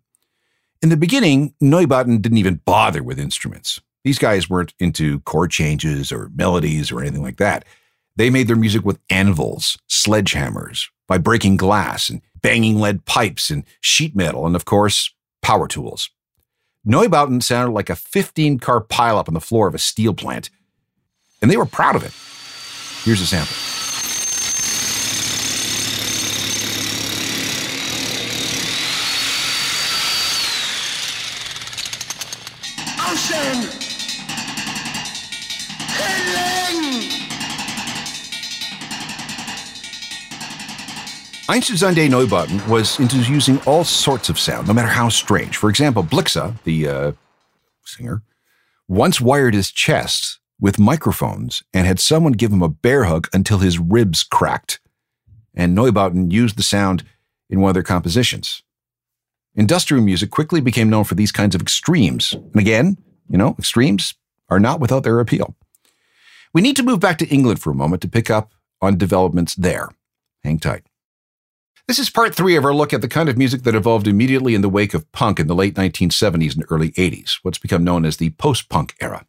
In 0.82 0.88
the 0.88 0.96
beginning, 0.96 1.54
Neubauten 1.62 2.22
didn't 2.22 2.38
even 2.38 2.60
bother 2.64 3.02
with 3.02 3.18
instruments. 3.18 3.80
These 4.04 4.18
guys 4.18 4.48
weren't 4.48 4.74
into 4.78 5.20
chord 5.20 5.50
changes 5.50 6.10
or 6.10 6.30
melodies 6.34 6.90
or 6.90 7.00
anything 7.00 7.22
like 7.22 7.36
that. 7.36 7.64
They 8.16 8.30
made 8.30 8.48
their 8.48 8.56
music 8.56 8.84
with 8.84 8.98
anvils, 9.10 9.78
sledgehammers, 9.88 10.88
by 11.06 11.18
breaking 11.18 11.56
glass 11.56 12.08
and 12.08 12.22
banging 12.40 12.78
lead 12.78 13.04
pipes 13.04 13.50
and 13.50 13.64
sheet 13.80 14.16
metal, 14.16 14.46
and 14.46 14.56
of 14.56 14.64
course, 14.64 15.12
power 15.42 15.68
tools. 15.68 16.10
Neubauten 16.86 17.42
sounded 17.42 17.72
like 17.72 17.90
a 17.90 17.96
15 17.96 18.58
car 18.58 18.80
pileup 18.82 19.28
on 19.28 19.34
the 19.34 19.40
floor 19.40 19.68
of 19.68 19.74
a 19.74 19.78
steel 19.78 20.14
plant, 20.14 20.48
and 21.42 21.50
they 21.50 21.56
were 21.56 21.66
proud 21.66 21.96
of 21.96 22.02
it. 22.02 22.12
Here's 23.04 23.20
a 23.20 23.26
sample. 23.26 23.56
Einstürzende 41.50 42.08
Neubauten 42.08 42.64
was 42.68 43.00
into 43.00 43.16
using 43.16 43.60
all 43.66 43.82
sorts 43.82 44.28
of 44.28 44.38
sound, 44.38 44.68
no 44.68 44.72
matter 44.72 44.86
how 44.86 45.08
strange. 45.08 45.56
For 45.56 45.68
example, 45.68 46.04
Blixa, 46.04 46.54
the 46.62 46.86
uh, 46.86 47.12
singer, 47.84 48.22
once 48.86 49.20
wired 49.20 49.54
his 49.54 49.72
chest 49.72 50.38
with 50.60 50.78
microphones 50.78 51.64
and 51.74 51.88
had 51.88 51.98
someone 51.98 52.34
give 52.34 52.52
him 52.52 52.62
a 52.62 52.68
bear 52.68 53.02
hug 53.02 53.26
until 53.32 53.58
his 53.58 53.80
ribs 53.80 54.22
cracked. 54.22 54.78
And 55.52 55.76
Neubauten 55.76 56.30
used 56.30 56.56
the 56.56 56.62
sound 56.62 57.02
in 57.48 57.60
one 57.60 57.70
of 57.70 57.74
their 57.74 57.82
compositions. 57.82 58.62
Industrial 59.56 60.04
music 60.04 60.30
quickly 60.30 60.60
became 60.60 60.88
known 60.88 61.02
for 61.02 61.16
these 61.16 61.32
kinds 61.32 61.56
of 61.56 61.60
extremes. 61.60 62.32
And 62.32 62.60
again, 62.60 62.96
you 63.28 63.38
know, 63.38 63.56
extremes 63.58 64.14
are 64.50 64.60
not 64.60 64.78
without 64.78 65.02
their 65.02 65.18
appeal. 65.18 65.56
We 66.54 66.62
need 66.62 66.76
to 66.76 66.84
move 66.84 67.00
back 67.00 67.18
to 67.18 67.26
England 67.26 67.60
for 67.60 67.72
a 67.72 67.74
moment 67.74 68.02
to 68.02 68.08
pick 68.08 68.30
up 68.30 68.52
on 68.80 68.98
developments 68.98 69.56
there. 69.56 69.88
Hang 70.44 70.60
tight. 70.60 70.84
This 71.86 71.98
is 71.98 72.10
part 72.10 72.34
three 72.34 72.56
of 72.56 72.64
our 72.64 72.74
look 72.74 72.92
at 72.92 73.00
the 73.00 73.08
kind 73.08 73.28
of 73.28 73.36
music 73.38 73.62
that 73.62 73.74
evolved 73.74 74.06
immediately 74.06 74.54
in 74.54 74.60
the 74.60 74.68
wake 74.68 74.94
of 74.94 75.10
punk 75.12 75.40
in 75.40 75.46
the 75.46 75.54
late 75.54 75.74
1970s 75.74 76.54
and 76.54 76.64
early 76.70 76.92
80s, 76.92 77.38
what's 77.42 77.58
become 77.58 77.82
known 77.82 78.04
as 78.04 78.18
the 78.18 78.30
post 78.30 78.68
punk 78.68 78.94
era. 79.00 79.26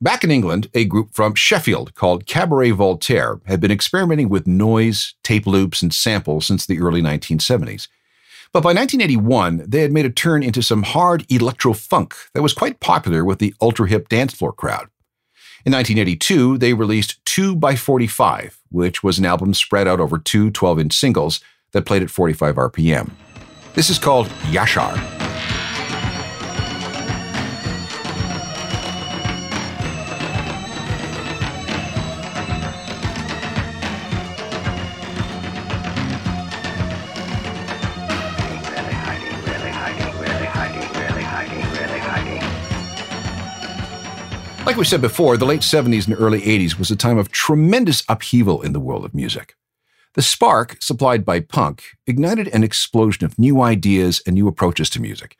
Back 0.00 0.24
in 0.24 0.30
England, 0.30 0.68
a 0.74 0.84
group 0.84 1.14
from 1.14 1.34
Sheffield 1.34 1.94
called 1.94 2.26
Cabaret 2.26 2.72
Voltaire 2.72 3.40
had 3.46 3.60
been 3.60 3.70
experimenting 3.70 4.28
with 4.28 4.46
noise, 4.46 5.14
tape 5.22 5.46
loops, 5.46 5.82
and 5.82 5.94
samples 5.94 6.46
since 6.46 6.66
the 6.66 6.80
early 6.80 7.02
1970s. 7.02 7.88
But 8.52 8.62
by 8.62 8.72
1981, 8.72 9.64
they 9.68 9.80
had 9.80 9.92
made 9.92 10.06
a 10.06 10.10
turn 10.10 10.42
into 10.42 10.62
some 10.62 10.84
hard 10.84 11.30
electro 11.30 11.72
funk 11.72 12.14
that 12.34 12.42
was 12.42 12.54
quite 12.54 12.80
popular 12.80 13.24
with 13.24 13.40
the 13.40 13.54
ultra 13.60 13.88
hip 13.88 14.08
dance 14.08 14.32
floor 14.32 14.52
crowd. 14.52 14.88
In 15.66 15.72
1982, 15.72 16.58
they 16.58 16.74
released 16.74 17.24
2 17.24 17.56
by 17.56 17.74
45, 17.74 18.60
which 18.70 19.02
was 19.02 19.18
an 19.18 19.26
album 19.26 19.54
spread 19.54 19.88
out 19.88 20.00
over 20.00 20.18
two 20.18 20.50
12 20.50 20.80
inch 20.80 20.92
singles 20.94 21.40
that 21.74 21.84
played 21.84 22.02
at 22.02 22.10
45 22.10 22.54
RPM. 22.56 23.10
This 23.74 23.90
is 23.90 23.98
called 23.98 24.28
Yashar. 24.50 25.14
Like 44.66 44.76
we 44.76 44.84
said 44.84 45.02
before, 45.02 45.36
the 45.36 45.44
late 45.44 45.60
70s 45.60 46.06
and 46.06 46.16
early 46.18 46.40
80s 46.40 46.78
was 46.78 46.90
a 46.90 46.96
time 46.96 47.18
of 47.18 47.30
tremendous 47.30 48.02
upheaval 48.08 48.62
in 48.62 48.72
the 48.72 48.80
world 48.80 49.04
of 49.04 49.14
music. 49.14 49.56
The 50.14 50.22
spark, 50.22 50.76
supplied 50.80 51.24
by 51.24 51.40
punk, 51.40 51.96
ignited 52.06 52.46
an 52.48 52.62
explosion 52.62 53.24
of 53.24 53.36
new 53.36 53.60
ideas 53.60 54.22
and 54.24 54.34
new 54.34 54.46
approaches 54.46 54.88
to 54.90 55.02
music. 55.02 55.36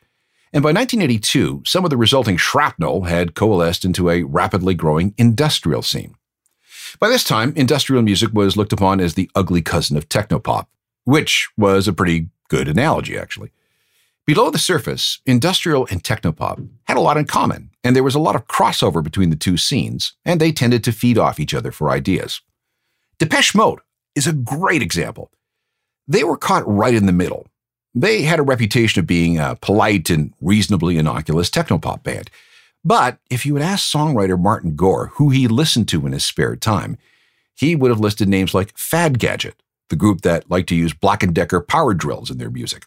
And 0.51 0.61
by 0.61 0.73
1982, 0.73 1.63
some 1.65 1.85
of 1.85 1.89
the 1.89 1.97
resulting 1.97 2.35
shrapnel 2.35 3.03
had 3.03 3.35
coalesced 3.35 3.85
into 3.85 4.09
a 4.09 4.23
rapidly 4.23 4.73
growing 4.73 5.13
industrial 5.17 5.81
scene. 5.81 6.15
By 6.99 7.07
this 7.07 7.23
time, 7.23 7.53
industrial 7.55 8.03
music 8.03 8.31
was 8.33 8.57
looked 8.57 8.73
upon 8.73 8.99
as 8.99 9.13
the 9.13 9.29
ugly 9.33 9.61
cousin 9.61 9.95
of 9.95 10.09
technopop, 10.09 10.67
which 11.05 11.49
was 11.57 11.87
a 11.87 11.93
pretty 11.93 12.27
good 12.49 12.67
analogy, 12.67 13.17
actually. 13.17 13.51
Below 14.25 14.49
the 14.49 14.57
surface, 14.57 15.19
industrial 15.25 15.87
and 15.89 16.03
technopop 16.03 16.67
had 16.87 16.97
a 16.97 17.01
lot 17.01 17.15
in 17.15 17.25
common, 17.25 17.69
and 17.81 17.95
there 17.95 18.03
was 18.03 18.15
a 18.15 18.19
lot 18.19 18.35
of 18.35 18.47
crossover 18.47 19.01
between 19.01 19.29
the 19.29 19.35
two 19.35 19.55
scenes, 19.55 20.13
and 20.25 20.41
they 20.41 20.51
tended 20.51 20.83
to 20.83 20.91
feed 20.91 21.17
off 21.17 21.39
each 21.39 21.53
other 21.53 21.71
for 21.71 21.91
ideas. 21.91 22.41
Depeche 23.19 23.55
Mode 23.55 23.79
is 24.15 24.27
a 24.27 24.33
great 24.33 24.81
example. 24.81 25.31
They 26.07 26.23
were 26.23 26.37
caught 26.37 26.67
right 26.67 26.93
in 26.93 27.05
the 27.05 27.11
middle, 27.11 27.47
they 27.97 28.23
had 28.23 28.39
a 28.39 28.43
reputation 28.43 28.99
of 28.99 29.07
being 29.07 29.39
a 29.39 29.55
polite 29.61 30.09
and 30.09 30.33
reasonably 30.41 30.97
innocuous 30.97 31.49
technopop 31.49 32.03
band. 32.03 32.29
But 32.83 33.19
if 33.29 33.45
you 33.45 33.55
had 33.55 33.63
asked 33.63 33.91
songwriter 33.91 34.39
Martin 34.39 34.75
Gore 34.75 35.07
who 35.13 35.29
he 35.29 35.47
listened 35.47 35.87
to 35.87 36.05
in 36.05 36.11
his 36.11 36.25
spare 36.25 36.57
time, 36.57 36.97
he 37.55 37.73
would 37.73 37.89
have 37.89 38.01
listed 38.01 38.27
names 38.27 38.53
like 38.53 38.77
Fad 38.77 39.17
Gadget, 39.17 39.63
the 39.89 39.95
group 39.95 40.21
that 40.21 40.51
liked 40.51 40.67
to 40.69 40.75
use 40.75 40.93
Black 40.93 41.21
& 41.27 41.33
Decker 41.33 41.61
power 41.61 41.93
drills 41.93 42.29
in 42.29 42.37
their 42.37 42.51
music. 42.51 42.85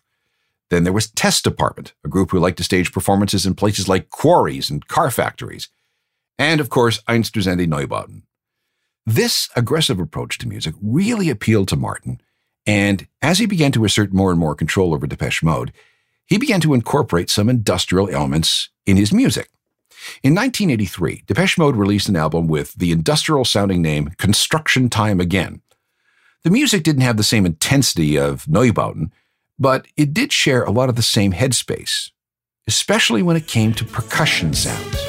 Then 0.68 0.84
there 0.84 0.92
was 0.92 1.10
Test 1.10 1.42
Department, 1.42 1.94
a 2.04 2.08
group 2.08 2.30
who 2.30 2.38
liked 2.38 2.58
to 2.58 2.64
stage 2.64 2.92
performances 2.92 3.46
in 3.46 3.54
places 3.54 3.88
like 3.88 4.10
quarries 4.10 4.68
and 4.68 4.86
car 4.86 5.10
factories. 5.10 5.68
And 6.38 6.60
of 6.60 6.68
course, 6.68 7.00
Einstürzende 7.08 7.66
Neubauten. 7.66 8.22
This 9.08 9.48
aggressive 9.56 9.98
approach 9.98 10.36
to 10.36 10.46
music 10.46 10.74
really 10.82 11.30
appealed 11.30 11.68
to 11.68 11.76
Martin, 11.76 12.20
and 12.66 13.06
as 13.22 13.38
he 13.38 13.46
began 13.46 13.72
to 13.72 13.86
assert 13.86 14.12
more 14.12 14.30
and 14.30 14.38
more 14.38 14.54
control 14.54 14.92
over 14.92 15.06
Depeche 15.06 15.42
Mode, 15.42 15.72
he 16.26 16.36
began 16.36 16.60
to 16.60 16.74
incorporate 16.74 17.30
some 17.30 17.48
industrial 17.48 18.10
elements 18.10 18.68
in 18.84 18.98
his 18.98 19.10
music. 19.10 19.48
In 20.22 20.34
1983, 20.34 21.24
Depeche 21.26 21.56
Mode 21.56 21.74
released 21.74 22.10
an 22.10 22.16
album 22.16 22.48
with 22.48 22.74
the 22.74 22.92
industrial 22.92 23.46
sounding 23.46 23.80
name 23.80 24.10
Construction 24.18 24.90
Time 24.90 25.20
Again. 25.20 25.62
The 26.44 26.50
music 26.50 26.82
didn't 26.82 27.00
have 27.00 27.16
the 27.16 27.22
same 27.22 27.46
intensity 27.46 28.18
of 28.18 28.44
Neubauten, 28.44 29.10
but 29.58 29.86
it 29.96 30.12
did 30.12 30.34
share 30.34 30.64
a 30.64 30.70
lot 30.70 30.90
of 30.90 30.96
the 30.96 31.02
same 31.02 31.32
headspace, 31.32 32.10
especially 32.66 33.22
when 33.22 33.38
it 33.38 33.46
came 33.46 33.72
to 33.72 33.86
percussion 33.86 34.52
sounds. 34.52 35.07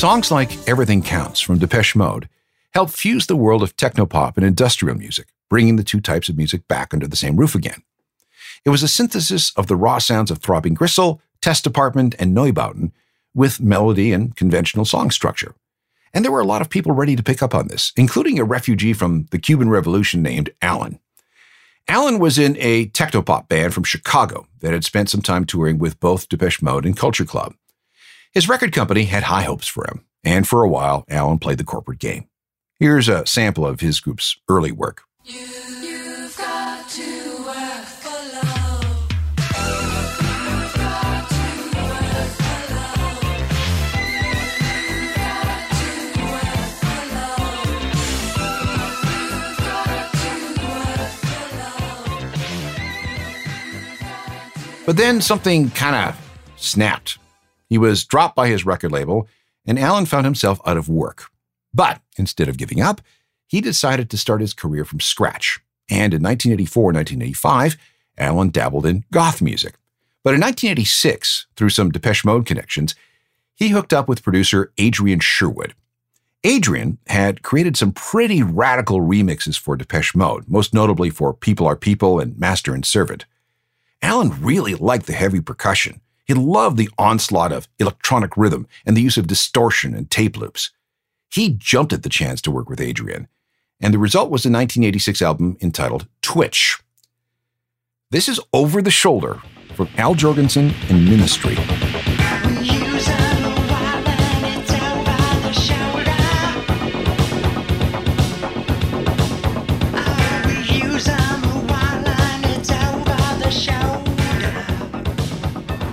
Songs 0.00 0.30
like 0.30 0.66
Everything 0.66 1.02
Counts 1.02 1.40
from 1.40 1.58
Depeche 1.58 1.94
Mode 1.94 2.26
helped 2.72 2.94
fuse 2.94 3.26
the 3.26 3.36
world 3.36 3.62
of 3.62 3.76
technopop 3.76 4.38
and 4.38 4.46
industrial 4.46 4.96
music, 4.96 5.26
bringing 5.50 5.76
the 5.76 5.84
two 5.84 6.00
types 6.00 6.30
of 6.30 6.38
music 6.38 6.66
back 6.68 6.94
under 6.94 7.06
the 7.06 7.18
same 7.18 7.36
roof 7.36 7.54
again. 7.54 7.82
It 8.64 8.70
was 8.70 8.82
a 8.82 8.88
synthesis 8.88 9.52
of 9.58 9.66
the 9.66 9.76
raw 9.76 9.98
sounds 9.98 10.30
of 10.30 10.38
Throbbing 10.38 10.72
Gristle, 10.72 11.20
Test 11.42 11.64
Department, 11.64 12.14
and 12.18 12.34
Neubauten 12.34 12.92
with 13.34 13.60
melody 13.60 14.10
and 14.10 14.34
conventional 14.34 14.86
song 14.86 15.10
structure. 15.10 15.54
And 16.14 16.24
there 16.24 16.32
were 16.32 16.40
a 16.40 16.44
lot 16.44 16.62
of 16.62 16.70
people 16.70 16.92
ready 16.92 17.14
to 17.14 17.22
pick 17.22 17.42
up 17.42 17.54
on 17.54 17.68
this, 17.68 17.92
including 17.94 18.38
a 18.38 18.44
refugee 18.44 18.94
from 18.94 19.26
the 19.32 19.38
Cuban 19.38 19.68
Revolution 19.68 20.22
named 20.22 20.48
Alan. 20.62 20.98
Alan 21.88 22.18
was 22.18 22.38
in 22.38 22.56
a 22.58 22.86
technopop 22.86 23.48
band 23.48 23.74
from 23.74 23.84
Chicago 23.84 24.46
that 24.60 24.72
had 24.72 24.84
spent 24.84 25.10
some 25.10 25.20
time 25.20 25.44
touring 25.44 25.78
with 25.78 26.00
both 26.00 26.30
Depeche 26.30 26.62
Mode 26.62 26.86
and 26.86 26.96
Culture 26.96 27.26
Club. 27.26 27.54
His 28.32 28.48
record 28.48 28.72
company 28.72 29.06
had 29.06 29.24
high 29.24 29.42
hopes 29.42 29.66
for 29.66 29.84
him, 29.88 30.04
and 30.22 30.46
for 30.46 30.62
a 30.62 30.68
while, 30.68 31.02
Allen 31.10 31.40
played 31.40 31.58
the 31.58 31.64
corporate 31.64 31.98
game. 31.98 32.28
Here's 32.78 33.08
a 33.08 33.26
sample 33.26 33.66
of 33.66 33.80
his 33.80 33.98
group's 33.98 34.36
early 34.48 34.70
work. 34.70 35.02
But 54.86 54.96
then 54.96 55.20
something 55.20 55.70
kind 55.70 55.96
of 55.96 56.16
snapped. 56.56 57.18
He 57.70 57.78
was 57.78 58.04
dropped 58.04 58.36
by 58.36 58.48
his 58.48 58.66
record 58.66 58.92
label, 58.92 59.28
and 59.64 59.78
Alan 59.78 60.04
found 60.04 60.26
himself 60.26 60.60
out 60.66 60.76
of 60.76 60.88
work. 60.88 61.30
But 61.72 62.02
instead 62.18 62.48
of 62.48 62.58
giving 62.58 62.80
up, 62.80 63.00
he 63.46 63.60
decided 63.60 64.10
to 64.10 64.18
start 64.18 64.40
his 64.40 64.52
career 64.52 64.84
from 64.84 65.00
scratch. 65.00 65.60
And 65.88 66.12
in 66.12 66.22
1984 66.22 66.84
1985, 66.92 67.76
Alan 68.18 68.50
dabbled 68.50 68.86
in 68.86 69.04
goth 69.12 69.40
music. 69.40 69.76
But 70.22 70.34
in 70.34 70.40
1986, 70.40 71.46
through 71.56 71.70
some 71.70 71.90
Depeche 71.90 72.24
Mode 72.24 72.44
connections, 72.44 72.94
he 73.54 73.68
hooked 73.68 73.92
up 73.92 74.08
with 74.08 74.22
producer 74.22 74.72
Adrian 74.76 75.20
Sherwood. 75.20 75.74
Adrian 76.42 76.98
had 77.06 77.42
created 77.42 77.76
some 77.76 77.92
pretty 77.92 78.42
radical 78.42 79.00
remixes 79.00 79.58
for 79.58 79.76
Depeche 79.76 80.14
Mode, 80.14 80.44
most 80.48 80.72
notably 80.72 81.10
for 81.10 81.34
People 81.34 81.66
Are 81.66 81.76
People 81.76 82.18
and 82.18 82.38
Master 82.38 82.74
and 82.74 82.84
Servant. 82.84 83.26
Alan 84.02 84.42
really 84.42 84.74
liked 84.74 85.06
the 85.06 85.12
heavy 85.12 85.40
percussion. 85.40 86.00
He 86.30 86.34
loved 86.34 86.76
the 86.76 86.88
onslaught 86.96 87.50
of 87.50 87.66
electronic 87.80 88.36
rhythm 88.36 88.68
and 88.86 88.96
the 88.96 89.02
use 89.02 89.16
of 89.16 89.26
distortion 89.26 89.96
and 89.96 90.08
tape 90.08 90.36
loops. 90.36 90.70
He 91.28 91.48
jumped 91.48 91.92
at 91.92 92.04
the 92.04 92.08
chance 92.08 92.40
to 92.42 92.52
work 92.52 92.68
with 92.68 92.80
Adrian, 92.80 93.26
and 93.80 93.92
the 93.92 93.98
result 93.98 94.30
was 94.30 94.44
a 94.44 94.48
1986 94.48 95.22
album 95.22 95.56
entitled 95.60 96.06
Twitch. 96.22 96.78
This 98.12 98.28
is 98.28 98.38
Over 98.52 98.80
the 98.80 98.92
Shoulder 98.92 99.42
from 99.74 99.88
Al 99.96 100.14
Jourgensen 100.14 100.72
and 100.88 101.04
Ministry. 101.04 101.56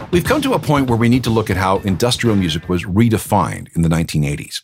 We've 0.10 0.24
come 0.24 0.42
to 0.44 0.54
a 0.54 0.60
point 0.60 0.90
where 0.90 0.98
we 0.98 1.10
need 1.10 1.26
to 1.26 1.30
look 1.30 1.50
at 1.50 1.58
how 1.58 1.80
industrial 1.80 2.38
music 2.38 2.70
was 2.70 2.86
redefined 2.86 3.76
in 3.76 3.82
the 3.82 3.90
1980s. 3.90 4.62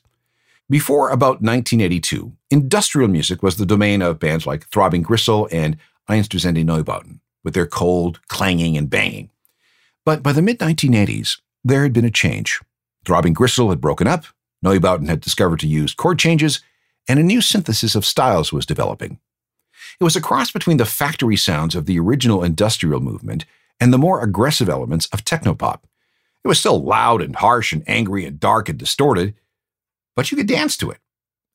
Before 0.69 1.09
about 1.09 1.41
1982, 1.41 2.31
industrial 2.49 3.09
music 3.09 3.43
was 3.43 3.57
the 3.57 3.65
domain 3.65 4.01
of 4.01 4.19
bands 4.19 4.47
like 4.47 4.69
Throbbing 4.69 5.01
Gristle 5.01 5.49
and 5.51 5.75
Einstürzende 6.09 6.63
Neubauten, 6.63 7.19
with 7.43 7.55
their 7.55 7.65
cold, 7.65 8.21
clanging, 8.29 8.77
and 8.77 8.89
banging. 8.89 9.31
But 10.05 10.23
by 10.23 10.31
the 10.31 10.41
mid 10.41 10.59
1980s, 10.59 11.41
there 11.61 11.83
had 11.83 11.91
been 11.91 12.05
a 12.05 12.09
change. 12.09 12.61
Throbbing 13.03 13.33
Gristle 13.33 13.69
had 13.69 13.81
broken 13.81 14.07
up, 14.07 14.23
Neubauten 14.63 15.09
had 15.09 15.19
discovered 15.19 15.59
to 15.59 15.67
use 15.67 15.93
chord 15.93 16.19
changes, 16.19 16.61
and 17.09 17.19
a 17.19 17.23
new 17.23 17.41
synthesis 17.41 17.95
of 17.95 18.05
styles 18.05 18.53
was 18.53 18.65
developing. 18.65 19.19
It 19.99 20.05
was 20.05 20.15
a 20.15 20.21
cross 20.21 20.51
between 20.51 20.77
the 20.77 20.85
factory 20.85 21.35
sounds 21.35 21.75
of 21.75 21.85
the 21.85 21.99
original 21.99 22.45
industrial 22.45 23.01
movement 23.01 23.43
and 23.83 23.91
the 23.91 23.97
more 23.97 24.23
aggressive 24.23 24.69
elements 24.69 25.07
of 25.07 25.25
technopop. 25.25 25.81
It 26.41 26.47
was 26.47 26.57
still 26.57 26.81
loud 26.81 27.21
and 27.21 27.35
harsh 27.35 27.73
and 27.73 27.83
angry 27.85 28.25
and 28.25 28.39
dark 28.39 28.69
and 28.69 28.79
distorted, 28.79 29.33
but 30.15 30.31
you 30.31 30.37
could 30.37 30.47
dance 30.47 30.77
to 30.77 30.89
it. 30.89 30.99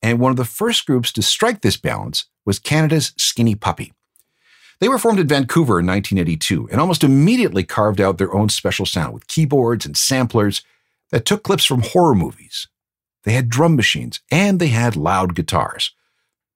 And 0.02 0.20
one 0.20 0.30
of 0.30 0.36
the 0.36 0.44
first 0.44 0.84
groups 0.84 1.10
to 1.12 1.22
strike 1.22 1.62
this 1.62 1.78
balance 1.78 2.26
was 2.44 2.58
Canada's 2.58 3.14
Skinny 3.16 3.54
Puppy. 3.54 3.94
They 4.78 4.90
were 4.90 4.98
formed 4.98 5.20
in 5.20 5.26
Vancouver 5.26 5.80
in 5.80 5.86
1982 5.86 6.68
and 6.70 6.78
almost 6.78 7.02
immediately 7.02 7.64
carved 7.64 7.98
out 7.98 8.18
their 8.18 8.34
own 8.34 8.50
special 8.50 8.84
sound 8.84 9.14
with 9.14 9.26
keyboards 9.26 9.86
and 9.86 9.96
samplers 9.96 10.60
that 11.10 11.24
took 11.24 11.42
clips 11.42 11.64
from 11.64 11.80
horror 11.80 12.14
movies. 12.14 12.68
They 13.24 13.32
had 13.32 13.48
drum 13.48 13.74
machines 13.74 14.20
and 14.30 14.60
they 14.60 14.68
had 14.68 14.96
loud 14.96 15.34
guitars. 15.34 15.94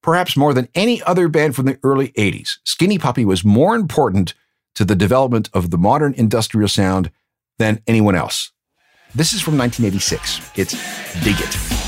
Perhaps 0.03 0.37
more 0.37 0.53
than 0.53 0.69
any 0.75 1.03
other 1.05 1.29
band 1.29 1.57
from 1.57 1.65
the 1.65 1.79
early 1.83 2.09
80s, 2.09 2.59
Skinny 2.63 2.99
Puppy 2.99 3.25
was 3.25 3.43
more 3.43 3.75
important 3.75 4.35
to 4.75 4.85
the 4.85 4.95
development 4.95 5.51
of 5.53 5.71
the 5.71 5.79
modern 5.79 6.15
industrial 6.15 6.69
sound 6.69 7.11
than 7.59 7.83
anyone 7.87 8.15
else. 8.15 8.53
This 9.15 9.33
is 9.33 9.43
from 9.43 9.59
1986. 9.59 10.41
It's 10.57 10.73
Dig 11.23 11.37
It. 11.39 11.83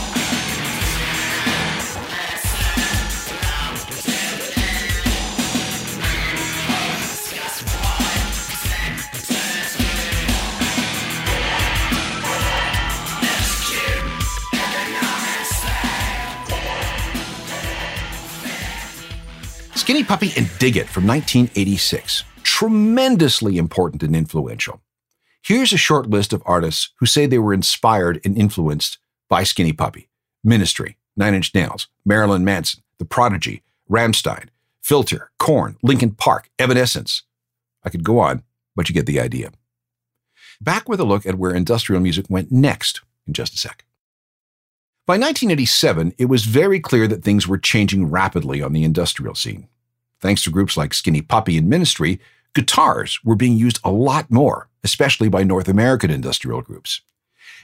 Skinny 19.84 20.02
Puppy 20.02 20.32
and 20.36 20.48
Dig 20.58 20.78
It 20.78 20.88
from 20.88 21.06
1986. 21.06 22.24
Tremendously 22.44 23.58
important 23.58 24.02
and 24.02 24.14
influential. 24.14 24.80
Here's 25.42 25.72
a 25.72 25.78
short 25.78 26.08
list 26.08 26.32
of 26.32 26.42
artists 26.46 26.90
who 27.00 27.06
say 27.06 27.26
they 27.26 27.38
were 27.38 27.52
inspired 27.52 28.20
and 28.24 28.38
influenced 28.38 28.98
by 29.28 29.42
Skinny 29.42 29.72
Puppy 29.72 30.08
Ministry, 30.42 30.96
Nine 31.16 31.34
Inch 31.34 31.54
Nails, 31.54 31.88
Marilyn 32.04 32.44
Manson, 32.44 32.82
The 32.98 33.04
Prodigy, 33.04 33.62
Rammstein, 33.90 34.48
Filter, 34.82 35.30
Korn, 35.38 35.76
Linkin 35.82 36.12
Park, 36.12 36.50
Evanescence. 36.58 37.22
I 37.84 37.90
could 37.90 38.04
go 38.04 38.20
on, 38.20 38.42
but 38.76 38.88
you 38.88 38.94
get 38.94 39.06
the 39.06 39.20
idea. 39.20 39.52
Back 40.60 40.88
with 40.88 41.00
a 41.00 41.04
look 41.04 41.26
at 41.26 41.36
where 41.36 41.54
industrial 41.54 42.00
music 42.00 42.26
went 42.28 42.52
next 42.52 43.00
in 43.26 43.32
just 43.32 43.54
a 43.54 43.58
sec. 43.58 43.84
By 45.06 45.14
1987, 45.14 46.14
it 46.16 46.26
was 46.26 46.44
very 46.44 46.80
clear 46.80 47.06
that 47.08 47.22
things 47.22 47.46
were 47.46 47.58
changing 47.58 48.10
rapidly 48.10 48.62
on 48.62 48.72
the 48.72 48.84
industrial 48.84 49.34
scene. 49.34 49.68
Thanks 50.24 50.42
to 50.44 50.50
groups 50.50 50.78
like 50.78 50.94
Skinny 50.94 51.20
Puppy 51.20 51.58
and 51.58 51.68
Ministry, 51.68 52.18
guitars 52.54 53.22
were 53.24 53.36
being 53.36 53.58
used 53.58 53.78
a 53.84 53.90
lot 53.90 54.30
more, 54.30 54.70
especially 54.82 55.28
by 55.28 55.44
North 55.44 55.68
American 55.68 56.10
industrial 56.10 56.62
groups. 56.62 57.02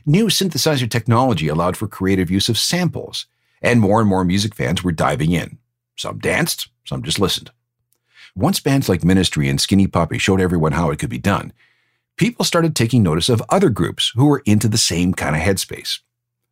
New 0.04 0.26
synthesizer 0.26 0.88
technology 0.88 1.48
allowed 1.48 1.74
for 1.74 1.88
creative 1.88 2.30
use 2.30 2.50
of 2.50 2.58
samples, 2.58 3.24
and 3.62 3.80
more 3.80 3.98
and 3.98 4.10
more 4.10 4.26
music 4.26 4.54
fans 4.54 4.84
were 4.84 4.92
diving 4.92 5.32
in. 5.32 5.56
Some 5.96 6.18
danced, 6.18 6.68
some 6.84 7.02
just 7.02 7.18
listened. 7.18 7.50
Once 8.36 8.60
bands 8.60 8.90
like 8.90 9.04
Ministry 9.04 9.48
and 9.48 9.58
Skinny 9.58 9.86
Puppy 9.86 10.18
showed 10.18 10.42
everyone 10.42 10.72
how 10.72 10.90
it 10.90 10.98
could 10.98 11.08
be 11.08 11.16
done, 11.16 11.54
people 12.18 12.44
started 12.44 12.76
taking 12.76 13.02
notice 13.02 13.30
of 13.30 13.42
other 13.48 13.70
groups 13.70 14.12
who 14.16 14.26
were 14.26 14.42
into 14.44 14.68
the 14.68 14.76
same 14.76 15.14
kind 15.14 15.34
of 15.34 15.40
headspace. 15.40 16.00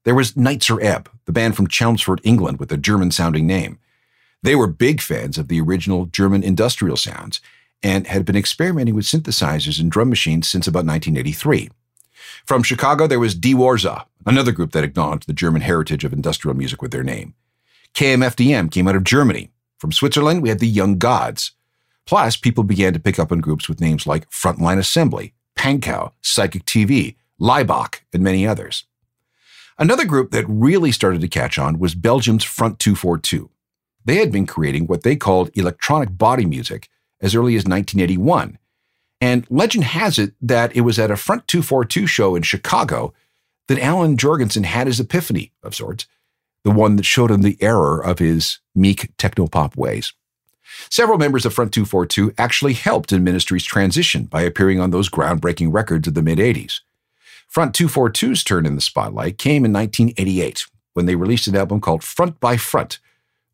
There 0.05 0.14
was 0.14 0.33
Nitzer 0.33 0.83
Ebb, 0.83 1.11
the 1.27 1.33
band 1.33 1.55
from 1.55 1.66
Chelmsford, 1.66 2.23
England, 2.25 2.61
with 2.61 2.73
a 2.73 2.79
German 2.79 3.11
sounding 3.11 3.47
name. 3.47 3.79
They 4.42 4.55
were 4.55 4.66
big 4.66 5.01
fans 5.01 5.37
of 5.38 5.48
the 5.48 5.61
original 5.61 6.07
German 6.07 6.42
industrial 6.42 6.96
sounds 6.96 7.40
and 7.83 8.07
had 8.07 8.24
been 8.24 8.37
experimenting 8.37 8.94
with 8.94 9.05
synthesizers 9.05 9.81
and 9.81 9.90
drum 9.90 10.09
machines 10.09 10.48
since 10.48 10.66
about 10.66 10.87
1983. 10.87 11.70
From 12.44 12.62
Chicago, 12.62 13.07
there 13.07 13.20
was 13.20 13.35
Die 13.35 13.51
Warzau, 13.51 14.05
another 14.27 14.53
group 14.53 14.72
that 14.72 14.85
acknowledged 14.85 15.27
the 15.27 15.33
German 15.33 15.62
heritage 15.62 16.05
of 16.05 16.12
industrial 16.12 16.57
music 16.57 16.83
with 16.83 16.90
their 16.90 17.05
name. 17.05 17.35
KMFDM 17.94 18.70
came 18.70 18.88
out 18.88 18.96
of 18.96 19.05
Germany. 19.05 19.51
From 19.79 19.92
Switzerland, 19.92 20.42
we 20.42 20.48
had 20.48 20.59
the 20.59 20.66
Young 20.66 20.98
Gods. 20.98 21.53
Plus, 22.07 22.37
people 22.37 22.64
began 22.64 22.92
to 22.92 22.98
pick 22.98 23.18
up 23.18 23.31
on 23.31 23.40
groups 23.40 23.68
with 23.68 23.81
names 23.81 24.07
like 24.07 24.31
Frontline 24.31 24.79
Assembly, 24.79 25.35
Pankow, 25.57 26.12
Psychic 26.22 26.64
TV, 26.64 27.16
Laibach, 27.40 28.01
and 28.12 28.22
many 28.22 28.46
others. 28.46 28.85
Another 29.79 30.05
group 30.05 30.33
that 30.33 30.44
really 30.48 30.90
started 30.90 31.20
to 31.20 31.29
catch 31.29 31.59
on 31.59 31.79
was 31.79 31.94
Belgium's 31.94 32.44
Front 32.44 32.79
242. 32.79 33.51
They 34.04 34.16
had 34.16 34.32
been 34.32 34.46
creating 34.46 34.87
what 34.87 35.02
they 35.02 35.16
called 35.16 35.50
electronic 35.54 36.16
body 36.16 36.46
music 36.46 36.88
as 37.20 37.34
early 37.34 37.54
as 37.56 37.64
1981. 37.64 38.58
And 39.20 39.46
legend 39.50 39.84
has 39.84 40.18
it 40.18 40.34
that 40.40 40.74
it 40.76 40.82
was 40.82 40.98
at 40.98 41.11
a 41.11 41.16
Front 41.16 41.48
242 41.48 42.06
show 42.06 42.37
in 42.37 42.42
Chicago 42.42 43.12
that 43.66 43.80
Alan 43.80 44.16
Jourgensen 44.16 44.64
had 44.64 44.87
his 44.87 45.00
epiphany 45.00 45.52
of 45.62 45.74
sorts, 45.74 46.06
the 46.64 46.70
one 46.70 46.96
that 46.96 47.04
showed 47.04 47.30
him 47.30 47.42
the 47.42 47.58
error 47.61 48.00
of 48.00 48.18
his 48.18 48.61
meek 48.74 49.16
technopop 49.16 49.76
ways. 49.76 50.12
Several 50.90 51.18
members 51.18 51.44
of 51.44 51.54
Front 51.54 51.72
242 51.72 52.34
actually 52.38 52.74
helped 52.74 53.12
in 53.12 53.24
Ministry's 53.24 53.64
transition 53.64 54.24
by 54.24 54.42
appearing 54.42 54.80
on 54.80 54.90
those 54.90 55.11
groundbreaking 55.11 55.72
records 55.72 56.06
of 56.08 56.14
the 56.14 56.22
mid 56.22 56.38
80s. 56.38 56.80
Front 57.48 57.74
242's 57.74 58.44
turn 58.44 58.66
in 58.66 58.74
the 58.74 58.80
spotlight 58.80 59.38
came 59.38 59.64
in 59.64 59.72
1988 59.72 60.66
when 60.92 61.06
they 61.06 61.16
released 61.16 61.46
an 61.46 61.56
album 61.56 61.80
called 61.80 62.04
Front 62.04 62.38
by 62.40 62.56
Front, 62.56 62.98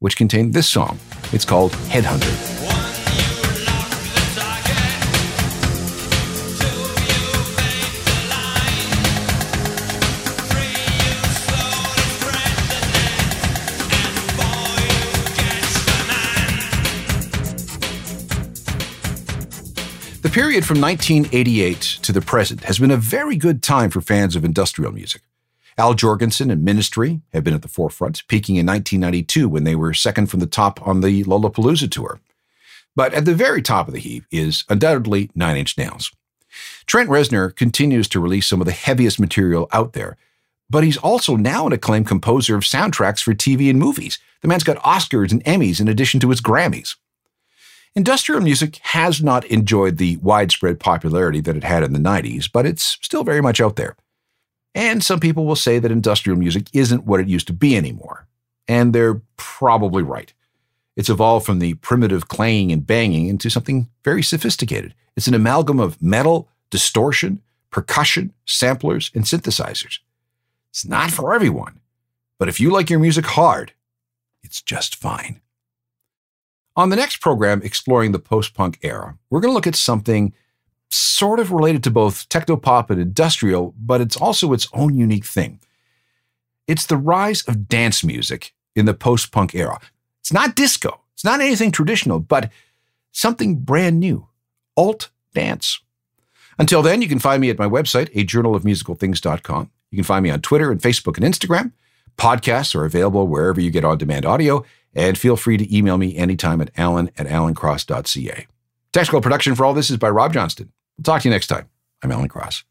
which 0.04 0.18
contained 0.18 0.52
this 0.52 0.68
song. 0.68 0.98
It's 1.32 1.46
called 1.46 1.72
Headhunter. 1.88 2.28
The 20.20 20.28
period 20.28 20.66
from 20.66 20.82
1988 20.82 21.80
to 22.02 22.12
the 22.12 22.20
present 22.20 22.64
has 22.64 22.78
been 22.78 22.90
a 22.90 22.98
very 22.98 23.36
good 23.36 23.62
time 23.62 23.88
for 23.88 24.02
fans 24.02 24.36
of 24.36 24.44
industrial 24.44 24.92
music. 24.92 25.22
Al 25.76 25.94
Jourgensen 25.94 26.52
and 26.52 26.64
Ministry 26.64 27.20
have 27.32 27.42
been 27.42 27.54
at 27.54 27.62
the 27.62 27.68
forefront, 27.68 28.26
peaking 28.28 28.56
in 28.56 28.66
1992 28.66 29.48
when 29.48 29.64
they 29.64 29.74
were 29.74 29.92
second 29.92 30.26
from 30.26 30.40
the 30.40 30.46
top 30.46 30.86
on 30.86 31.00
the 31.00 31.24
Lollapalooza 31.24 31.90
tour. 31.90 32.20
But 32.94 33.12
at 33.12 33.24
the 33.24 33.34
very 33.34 33.60
top 33.60 33.88
of 33.88 33.94
the 33.94 34.00
heap 34.00 34.24
is 34.30 34.64
undoubtedly 34.68 35.30
Nine 35.34 35.56
Inch 35.56 35.76
Nails. 35.76 36.12
Trent 36.86 37.10
Reznor 37.10 37.54
continues 37.56 38.06
to 38.08 38.20
release 38.20 38.46
some 38.46 38.60
of 38.60 38.66
the 38.66 38.72
heaviest 38.72 39.18
material 39.18 39.68
out 39.72 39.94
there, 39.94 40.16
but 40.70 40.84
he's 40.84 40.96
also 40.96 41.34
now 41.34 41.66
an 41.66 41.72
acclaimed 41.72 42.06
composer 42.06 42.54
of 42.54 42.62
soundtracks 42.62 43.22
for 43.22 43.34
TV 43.34 43.68
and 43.68 43.78
movies. 43.78 44.18
The 44.42 44.48
man's 44.48 44.64
got 44.64 44.82
Oscars 44.82 45.32
and 45.32 45.42
Emmys 45.44 45.80
in 45.80 45.88
addition 45.88 46.20
to 46.20 46.30
his 46.30 46.40
Grammys. 46.40 46.94
Industrial 47.96 48.40
music 48.40 48.78
has 48.82 49.22
not 49.22 49.44
enjoyed 49.46 49.98
the 49.98 50.16
widespread 50.18 50.78
popularity 50.78 51.40
that 51.40 51.56
it 51.56 51.64
had 51.64 51.82
in 51.82 51.92
the 51.92 51.98
90s, 51.98 52.50
but 52.52 52.66
it's 52.66 52.98
still 53.02 53.24
very 53.24 53.40
much 53.40 53.60
out 53.60 53.76
there. 53.76 53.96
And 54.74 55.04
some 55.04 55.20
people 55.20 55.44
will 55.44 55.56
say 55.56 55.78
that 55.78 55.92
industrial 55.92 56.38
music 56.38 56.68
isn't 56.72 57.04
what 57.04 57.20
it 57.20 57.28
used 57.28 57.46
to 57.46 57.52
be 57.52 57.76
anymore. 57.76 58.26
And 58.66 58.92
they're 58.92 59.22
probably 59.36 60.02
right. 60.02 60.32
It's 60.96 61.08
evolved 61.08 61.46
from 61.46 61.58
the 61.58 61.74
primitive 61.74 62.28
clanging 62.28 62.72
and 62.72 62.86
banging 62.86 63.28
into 63.28 63.50
something 63.50 63.88
very 64.04 64.22
sophisticated. 64.22 64.94
It's 65.16 65.26
an 65.26 65.34
amalgam 65.34 65.80
of 65.80 66.00
metal, 66.02 66.48
distortion, 66.70 67.40
percussion, 67.70 68.32
samplers, 68.46 69.10
and 69.14 69.24
synthesizers. 69.24 69.98
It's 70.70 70.84
not 70.84 71.10
for 71.10 71.34
everyone, 71.34 71.80
but 72.38 72.48
if 72.48 72.58
you 72.60 72.70
like 72.70 72.90
your 72.90 72.98
music 72.98 73.26
hard, 73.26 73.72
it's 74.42 74.60
just 74.62 74.96
fine. 74.96 75.40
On 76.76 76.88
the 76.88 76.96
next 76.96 77.20
program, 77.20 77.62
exploring 77.62 78.12
the 78.12 78.18
post 78.18 78.54
punk 78.54 78.78
era, 78.82 79.16
we're 79.30 79.40
going 79.40 79.50
to 79.50 79.54
look 79.54 79.66
at 79.66 79.76
something 79.76 80.34
sort 80.90 81.40
of 81.40 81.52
related 81.52 81.82
to 81.84 81.90
both 81.90 82.28
technopop 82.28 82.90
and 82.90 83.00
industrial, 83.00 83.74
but 83.78 84.00
it's 84.00 84.16
also 84.16 84.52
its 84.52 84.68
own 84.72 84.96
unique 84.96 85.24
thing. 85.24 85.60
It's 86.66 86.86
the 86.86 86.96
rise 86.96 87.42
of 87.42 87.68
dance 87.68 88.02
music 88.04 88.54
in 88.74 88.86
the 88.86 88.94
post 88.94 89.32
punk 89.32 89.54
era. 89.54 89.80
It's 90.20 90.32
not 90.32 90.54
disco, 90.54 91.00
it's 91.14 91.24
not 91.24 91.40
anything 91.40 91.70
traditional, 91.70 92.20
but 92.20 92.50
something 93.12 93.56
brand 93.56 94.00
new 94.00 94.28
alt 94.76 95.10
dance. 95.34 95.80
Until 96.58 96.82
then, 96.82 97.02
you 97.02 97.08
can 97.08 97.18
find 97.18 97.40
me 97.40 97.50
at 97.50 97.58
my 97.58 97.68
website, 97.68 98.10
a 98.14 98.24
journal 98.24 98.54
of 98.54 98.64
musical 98.64 98.94
things.com. 98.94 99.70
You 99.90 99.96
can 99.96 100.04
find 100.04 100.22
me 100.22 100.30
on 100.30 100.40
Twitter 100.40 100.70
and 100.70 100.80
Facebook 100.80 101.16
and 101.16 101.24
Instagram. 101.24 101.72
Podcasts 102.16 102.74
are 102.74 102.84
available 102.84 103.26
wherever 103.26 103.60
you 103.60 103.70
get 103.70 103.84
on 103.84 103.98
demand 103.98 104.24
audio, 104.24 104.64
and 104.94 105.18
feel 105.18 105.36
free 105.36 105.56
to 105.56 105.76
email 105.76 105.98
me 105.98 106.16
anytime 106.16 106.60
at 106.60 106.70
alan 106.76 107.10
at 107.18 107.26
alancross.ca. 107.26 108.46
Technical 108.94 109.20
production 109.20 109.56
for 109.56 109.64
all 109.64 109.74
this 109.74 109.90
is 109.90 109.96
by 109.96 110.08
Rob 110.08 110.32
Johnston. 110.32 110.70
We'll 110.96 111.02
talk 111.02 111.22
to 111.22 111.28
you 111.28 111.32
next 111.32 111.48
time. 111.48 111.68
I'm 112.04 112.12
Alan 112.12 112.28
Cross. 112.28 112.62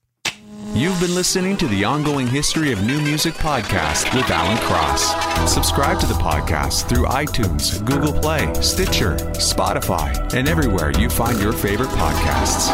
You've 0.74 0.98
been 1.02 1.14
listening 1.14 1.58
to 1.58 1.68
the 1.68 1.84
Ongoing 1.84 2.28
History 2.28 2.72
of 2.72 2.82
New 2.86 3.02
Music 3.02 3.34
podcast 3.34 4.16
with 4.16 4.32
Alan 4.32 4.58
Cross. 4.60 5.54
Subscribe 5.54 6.00
to 6.00 6.06
the 6.06 6.14
podcast 6.14 6.88
through 6.88 7.08
iTunes, 7.08 7.86
Google 7.86 8.14
Play, 8.14 8.54
Stitcher, 8.62 9.18
Spotify, 9.34 10.34
and 10.34 10.48
everywhere 10.48 10.92
you 10.92 11.10
find 11.10 11.42
your 11.42 11.52
favorite 11.52 11.90
podcasts. 11.90 12.70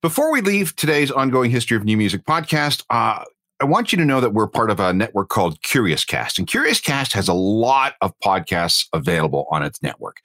Before 0.00 0.32
we 0.32 0.40
leave 0.40 0.74
today's 0.74 1.10
ongoing 1.10 1.50
history 1.50 1.76
of 1.76 1.84
new 1.84 1.98
music 1.98 2.24
podcast, 2.24 2.84
uh, 2.88 3.24
I 3.60 3.66
want 3.66 3.92
you 3.92 3.98
to 3.98 4.04
know 4.04 4.20
that 4.20 4.34
we're 4.34 4.48
part 4.48 4.70
of 4.70 4.80
a 4.80 4.92
network 4.92 5.28
called 5.28 5.60
Curiouscast, 5.62 6.38
and 6.38 6.46
Curiouscast 6.46 7.12
has 7.12 7.28
a 7.28 7.34
lot 7.34 7.94
of 8.00 8.12
podcasts 8.24 8.86
available 8.92 9.46
on 9.50 9.62
its 9.62 9.82
network. 9.82 10.20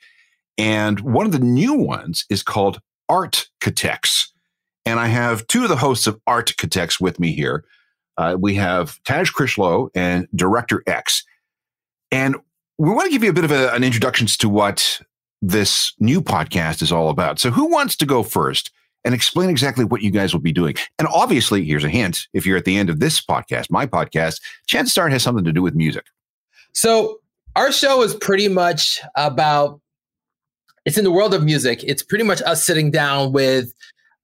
And 0.57 0.99
one 1.01 1.25
of 1.25 1.31
the 1.31 1.39
new 1.39 1.73
ones 1.73 2.25
is 2.29 2.43
called 2.43 2.81
Architects. 3.07 4.33
And 4.85 4.99
I 4.99 5.07
have 5.07 5.45
two 5.47 5.63
of 5.63 5.69
the 5.69 5.77
hosts 5.77 6.07
of 6.07 6.19
Architects 6.27 6.99
with 6.99 7.19
me 7.19 7.31
here. 7.31 7.63
Uh, 8.17 8.35
we 8.37 8.55
have 8.55 9.01
Taj 9.03 9.29
Critchlow 9.29 9.89
and 9.95 10.27
Director 10.35 10.83
X. 10.85 11.23
And 12.11 12.35
we 12.77 12.89
want 12.89 13.05
to 13.05 13.11
give 13.11 13.23
you 13.23 13.29
a 13.29 13.33
bit 13.33 13.45
of 13.45 13.51
a, 13.51 13.73
an 13.73 13.83
introduction 13.83 14.27
to 14.27 14.49
what 14.49 15.01
this 15.41 15.93
new 15.99 16.21
podcast 16.21 16.81
is 16.81 16.91
all 16.91 17.09
about. 17.09 17.39
So, 17.39 17.51
who 17.51 17.67
wants 17.67 17.95
to 17.97 18.05
go 18.05 18.23
first 18.23 18.71
and 19.05 19.13
explain 19.13 19.49
exactly 19.49 19.85
what 19.85 20.01
you 20.01 20.11
guys 20.11 20.33
will 20.33 20.41
be 20.41 20.51
doing? 20.51 20.75
And 20.97 21.07
obviously, 21.07 21.63
here's 21.63 21.83
a 21.83 21.89
hint 21.89 22.27
if 22.33 22.45
you're 22.45 22.57
at 22.57 22.65
the 22.65 22.77
end 22.77 22.89
of 22.89 22.99
this 22.99 23.21
podcast, 23.21 23.69
my 23.69 23.85
podcast, 23.85 24.41
Chance 24.67 24.97
it 24.97 25.11
has 25.11 25.23
something 25.23 25.45
to 25.45 25.53
do 25.53 25.61
with 25.61 25.75
music. 25.75 26.05
So 26.73 27.19
our 27.55 27.71
show 27.71 28.03
is 28.03 28.15
pretty 28.15 28.47
much 28.47 28.99
about 29.15 29.81
it's 30.85 30.97
in 30.97 31.03
the 31.03 31.11
world 31.11 31.33
of 31.33 31.43
music. 31.43 31.83
It's 31.83 32.03
pretty 32.03 32.23
much 32.23 32.41
us 32.43 32.65
sitting 32.65 32.89
down 32.89 33.31
with 33.31 33.73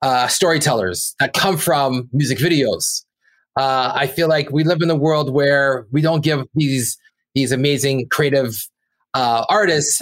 uh, 0.02 0.28
storytellers 0.28 1.16
that 1.20 1.34
come 1.34 1.58
from 1.58 2.10
music 2.12 2.38
videos. 2.38 3.04
Uh, 3.58 3.92
I 3.96 4.08
feel 4.08 4.28
like 4.28 4.52
we 4.52 4.64
live 4.64 4.82
in 4.82 4.90
a 4.90 4.96
world 4.96 5.34
where 5.34 5.86
we 5.92 6.02
don't 6.02 6.24
give 6.24 6.46
these 6.56 6.98
these 7.34 7.52
amazing 7.52 8.08
creative 8.10 8.68
uh, 9.14 9.46
artists 9.50 10.02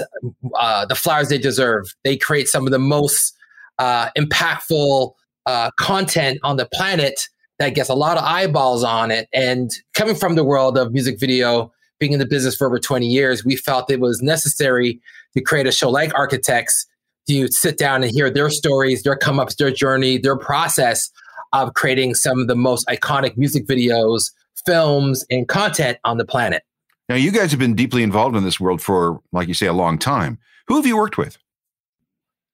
uh, 0.56 0.86
the 0.86 0.96
flowers 0.96 1.30
they 1.30 1.38
deserve. 1.38 1.86
They 2.04 2.18
create 2.18 2.48
some 2.48 2.66
of 2.66 2.72
the 2.72 2.80
most 2.80 3.36
uh, 3.80 4.10
impactful 4.18 5.14
uh, 5.46 5.72
content 5.78 6.40
on 6.44 6.58
the 6.58 6.68
planet 6.74 7.28
that 7.60 7.76
gets 7.76 7.90
a 7.90 7.94
lot 7.94 8.18
of 8.18 8.24
eyeballs 8.24 8.84
on 8.84 9.12
it. 9.12 9.28
And 9.34 9.72
coming 9.94 10.16
from 10.16 10.36
the 10.36 10.44
world 10.44 10.78
of 10.78 10.92
music 10.92 11.20
video, 11.20 11.72
being 12.00 12.14
in 12.14 12.20
the 12.20 12.26
business 12.26 12.56
for 12.56 12.68
over 12.68 12.80
20 12.80 13.08
years, 13.08 13.46
we 13.46 13.56
felt 13.56 13.90
it 13.92 14.00
was 14.00 14.22
necessary 14.22 15.00
to 15.36 15.42
create 15.42 15.68
a 15.68 15.72
show 15.72 15.90
like 15.90 16.14
Architects 16.16 16.86
to 17.28 17.48
sit 17.48 17.78
down 17.78 18.04
and 18.04 18.12
hear 18.12 18.30
their 18.30 18.50
stories, 18.50 19.04
their 19.04 19.16
come 19.16 19.40
ups, 19.40 19.56
their 19.56 19.72
journey, 19.72 20.18
their 20.18 20.38
process 20.38 21.10
of 21.54 21.74
creating 21.76 22.16
some 22.16 22.40
of 22.40 22.48
the 22.48 22.56
most 22.56 22.86
iconic 22.88 23.38
music 23.38 23.66
videos, 23.66 24.32
films, 24.66 25.26
and 25.30 25.48
content 25.48 25.98
on 26.04 26.18
the 26.18 26.26
planet. 26.26 26.64
Now, 27.08 27.16
you 27.16 27.32
guys 27.32 27.52
have 27.52 27.60
been 27.60 27.76
deeply 27.76 28.04
involved 28.04 28.36
in 28.36 28.44
this 28.44 28.60
world 28.60 28.82
for, 28.82 29.22
like 29.32 29.48
you 29.48 29.54
say, 29.54 29.68
a 29.68 29.74
long 29.74 29.98
time. 29.98 30.40
Who 30.68 30.76
have 30.78 30.86
you 30.86 30.98
worked 30.98 31.18
with? 31.18 31.38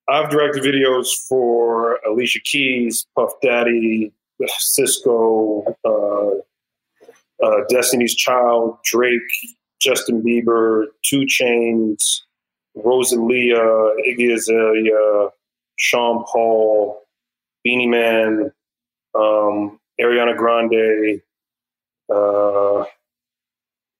I've 0.09 0.29
directed 0.29 0.63
videos 0.63 1.07
for 1.27 1.99
Alicia 2.07 2.39
Keys, 2.43 3.05
Puff 3.15 3.31
Daddy, 3.43 4.11
Sisqó, 4.41 5.73
uh, 5.85 7.45
uh, 7.45 7.63
Destiny's 7.69 8.15
Child, 8.15 8.77
Drake, 8.83 9.21
Justin 9.79 10.21
Bieber, 10.21 10.85
2 11.05 11.25
Chainz, 11.27 12.21
Rosalia, 12.75 13.59
Iggy 14.07 14.33
Azalea, 14.33 15.29
Sean 15.77 16.23
Paul, 16.25 17.01
Beenie 17.63 17.87
Man, 17.87 18.51
um, 19.15 19.79
Ariana 20.01 20.35
Grande. 20.35 21.21
Uh, 22.13 22.85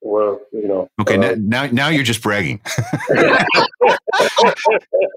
well, 0.02 0.40
you 0.52 0.68
know. 0.68 0.90
Okay, 1.02 1.18
uh, 1.18 1.36
now 1.40 1.68
now 1.68 1.90
you're 1.90 2.04
just 2.04 2.22
bragging. 2.22 2.62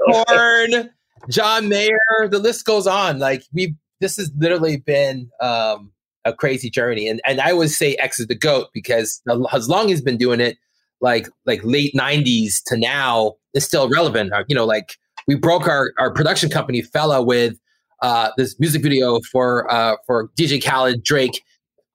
Korn, 0.07 0.91
John 1.29 1.69
Mayer, 1.69 2.29
the 2.29 2.39
list 2.39 2.65
goes 2.65 2.87
on. 2.87 3.19
Like 3.19 3.45
we, 3.53 3.75
this 4.01 4.17
has 4.17 4.31
literally 4.37 4.79
been 4.79 5.31
um, 5.41 5.93
a 6.25 6.33
crazy 6.33 6.71
journey, 6.71 7.09
and 7.09 7.21
and 7.27 7.41
I 7.41 7.53
always 7.53 7.77
say 7.77 7.95
X 7.97 8.19
is 8.21 8.27
the 8.27 8.35
goat 8.35 8.69
because 8.73 9.23
as 9.53 9.69
long 9.69 9.85
as 9.87 9.91
he's 9.91 10.03
been 10.03 10.17
doing 10.17 10.41
it, 10.41 10.57
like 11.01 11.29
like 11.47 11.61
late 11.63 11.95
'90s 11.95 12.63
to 12.67 12.77
now, 12.77 13.35
is 13.55 13.65
still 13.65 13.89
relevant. 13.89 14.33
Uh, 14.33 14.45
You 14.49 14.57
know, 14.57 14.65
like 14.65 14.97
we 15.27 15.37
broke 15.37 15.69
our 15.69 15.93
our 15.99 16.13
production 16.13 16.51
company 16.51 16.83
fella 16.83 17.23
with 17.23 17.55
uh, 18.03 18.31
this 18.37 18.59
music 18.59 18.83
video 18.83 19.21
for 19.31 19.71
uh, 19.73 19.97
for 20.07 20.29
DJ 20.39 20.63
Khaled, 20.63 21.05
Drake, 21.05 21.43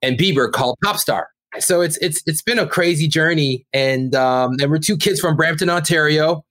and 0.02 0.18
Bieber 0.18 0.52
called 0.52 0.78
Pop 0.84 0.98
Star. 0.98 1.28
So 1.60 1.82
it's 1.82 1.98
it's 1.98 2.22
it's 2.26 2.42
been 2.42 2.60
a 2.60 2.68
crazy 2.68 3.08
journey, 3.08 3.66
and 3.74 4.14
um, 4.16 4.58
and 4.62 4.70
we're 4.70 4.80
two 4.80 4.98
kids 4.98 5.20
from 5.20 5.36
Brampton, 5.36 5.70
Ontario 5.70 6.44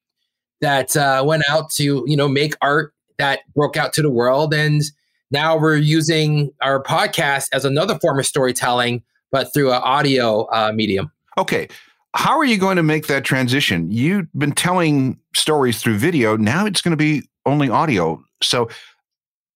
that 0.61 0.97
uh, 0.97 1.23
went 1.25 1.43
out 1.49 1.71
to 1.71 2.05
you 2.07 2.17
know 2.17 2.29
make 2.29 2.55
art 2.63 2.93
that 3.19 3.41
broke 3.55 3.77
out 3.77 3.93
to 3.95 4.03
the 4.03 4.11
world 4.11 4.53
and 4.53 4.83
now 5.31 5.59
we're 5.59 5.77
using 5.77 6.51
our 6.63 6.83
podcast 6.83 7.49
as 7.53 7.65
another 7.65 7.99
form 7.99 8.19
of 8.19 8.27
storytelling 8.27 9.03
but 9.33 9.53
through 9.53 9.71
an 9.71 9.81
audio 9.83 10.47
uh, 10.53 10.73
medium 10.75 11.11
Okay, 11.39 11.69
how 12.15 12.39
are 12.39 12.45
you 12.45 12.57
going 12.57 12.77
to 12.77 12.83
make 12.83 13.09
that 13.09 13.25
transition? 13.25 13.91
You've 13.91 14.27
been 14.33 14.53
telling 14.53 15.19
stories 15.35 15.83
through 15.83 15.99
video. 15.99 16.37
Now 16.37 16.65
it's 16.65 16.81
going 16.81 16.93
to 16.93 16.97
be 16.97 17.29
only 17.45 17.69
audio. 17.69 18.23
So 18.43 18.71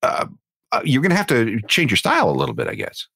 uh, 0.03 0.27
uh, 0.73 0.83
you're 0.85 1.01
going 1.03 1.11
to 1.11 1.17
have 1.17 1.27
to 1.29 1.61
change 1.69 1.91
your 1.91 1.97
style 1.97 2.29
a 2.29 2.33
little 2.33 2.55
bit, 2.55 2.69
I 2.69 2.75
guess. 2.75 3.07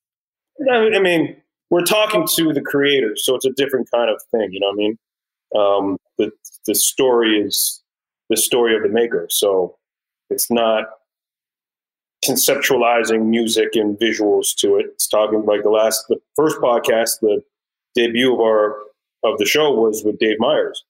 I 0.73 0.91
I 0.95 0.99
mean, 0.99 1.37
we're 1.70 1.83
talking 1.83 2.27
to 2.37 2.53
the 2.53 2.61
creators, 2.61 3.24
so 3.24 3.35
it's 3.35 3.46
a 3.46 3.53
different 3.53 3.90
kind 3.90 4.11
of 4.11 4.20
thing. 4.31 4.50
You 4.53 4.61
know 4.61 4.68
what 4.68 4.74
I 4.74 4.77
mean? 4.77 4.98
Um, 5.57 5.98
the 6.18 6.31
the 6.66 6.74
story 6.74 7.38
is 7.38 7.83
the 8.31 8.37
story 8.37 8.77
of 8.77 8.83
the 8.83 8.88
maker, 8.88 9.27
so 9.31 9.77
it's 10.31 10.50
not 10.50 10.87
conceptualizing 12.24 13.27
music 13.27 13.70
and 13.74 13.98
visuals 13.98 14.55
to 14.57 14.77
it. 14.77 14.87
It's 14.94 15.07
talking 15.07 15.44
like 15.44 15.62
the 15.62 15.70
last, 15.70 16.05
the 16.09 16.16
first 16.37 16.57
podcast, 16.57 17.20
the 17.20 17.42
debut 17.94 18.33
of 18.33 18.40
our 18.40 18.79
of 19.22 19.38
the 19.38 19.46
show 19.46 19.72
was 19.72 20.03
with 20.05 20.18
Dave 20.18 20.37
Meyers, 20.38 20.85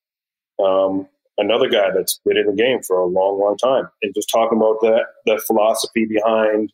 um, 0.62 1.06
another 1.38 1.68
guy 1.68 1.90
that's 1.94 2.20
been 2.24 2.36
in 2.36 2.46
the 2.46 2.52
game 2.52 2.82
for 2.82 2.98
a 2.98 3.06
long, 3.06 3.38
long 3.38 3.56
time, 3.56 3.88
and 4.02 4.14
just 4.14 4.28
talking 4.30 4.58
about 4.58 4.80
that 4.80 5.06
the 5.26 5.40
philosophy 5.46 6.04
behind 6.04 6.72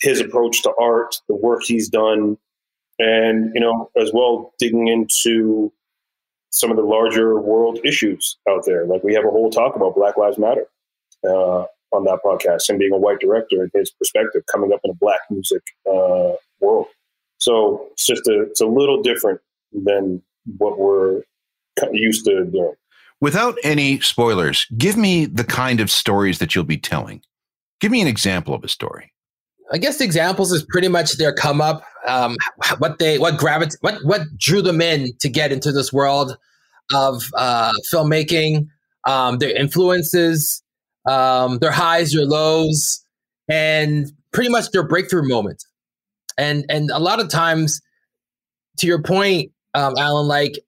his 0.00 0.20
approach 0.20 0.62
to 0.62 0.72
art, 0.80 1.16
the 1.28 1.34
work 1.34 1.62
he's 1.64 1.88
done, 1.88 2.38
and 2.98 3.52
you 3.54 3.60
know, 3.60 3.90
as 4.00 4.10
well 4.12 4.52
digging 4.58 4.88
into 4.88 5.72
some 6.50 6.70
of 6.70 6.76
the 6.76 6.82
larger 6.82 7.38
world 7.40 7.78
issues 7.84 8.38
out 8.48 8.64
there. 8.64 8.86
Like 8.86 9.02
we 9.02 9.14
have 9.14 9.24
a 9.24 9.30
whole 9.30 9.50
talk 9.50 9.76
about 9.76 9.94
Black 9.94 10.16
Lives 10.16 10.38
Matter 10.38 10.66
uh, 11.24 11.64
on 11.92 12.04
that 12.04 12.20
podcast, 12.24 12.68
and 12.68 12.78
being 12.78 12.92
a 12.92 12.98
white 12.98 13.20
director 13.20 13.62
and 13.62 13.70
his 13.74 13.90
perspective 13.90 14.42
coming 14.50 14.72
up 14.72 14.80
in 14.84 14.90
a 14.90 14.94
black 14.94 15.20
music 15.30 15.62
uh, 15.90 16.32
world. 16.60 16.86
So 17.38 17.88
it's 17.92 18.06
just 18.06 18.26
a 18.26 18.42
it's 18.42 18.60
a 18.60 18.66
little 18.66 19.02
different 19.02 19.40
than 19.72 20.22
what 20.58 20.78
we're 20.78 21.22
used 21.92 22.24
to 22.26 22.44
doing. 22.44 22.74
Without 23.20 23.56
any 23.62 24.00
spoilers, 24.00 24.66
give 24.76 24.96
me 24.96 25.24
the 25.24 25.44
kind 25.44 25.80
of 25.80 25.90
stories 25.90 26.38
that 26.38 26.54
you'll 26.54 26.64
be 26.64 26.76
telling. 26.76 27.22
Give 27.80 27.90
me 27.90 28.00
an 28.00 28.08
example 28.08 28.54
of 28.54 28.62
a 28.62 28.68
story. 28.68 29.12
I 29.72 29.78
guess 29.78 30.00
examples 30.00 30.52
is 30.52 30.64
pretty 30.68 30.88
much 30.88 31.16
their 31.18 31.32
come 31.34 31.60
up, 31.60 31.82
um, 32.06 32.36
what 32.78 32.98
they, 32.98 33.18
what 33.18 33.34
gravit, 33.34 33.76
what 33.80 33.98
what 34.04 34.22
drew 34.38 34.62
them 34.62 34.80
in 34.80 35.12
to 35.20 35.28
get 35.28 35.52
into 35.52 35.72
this 35.72 35.92
world 35.92 36.36
of 36.92 37.24
uh, 37.34 37.72
filmmaking, 37.92 38.68
um, 39.06 39.38
their 39.38 39.54
influences, 39.54 40.62
um, 41.08 41.58
their 41.58 41.70
highs, 41.70 42.12
their 42.12 42.24
lows, 42.24 43.04
and 43.48 44.06
pretty 44.32 44.50
much 44.50 44.70
their 44.70 44.86
breakthrough 44.86 45.26
moment. 45.26 45.64
And 46.38 46.64
and 46.68 46.90
a 46.90 46.98
lot 46.98 47.20
of 47.20 47.28
times, 47.28 47.80
to 48.78 48.86
your 48.86 49.02
point, 49.02 49.52
um, 49.74 49.94
Alan, 49.98 50.26
like 50.26 50.58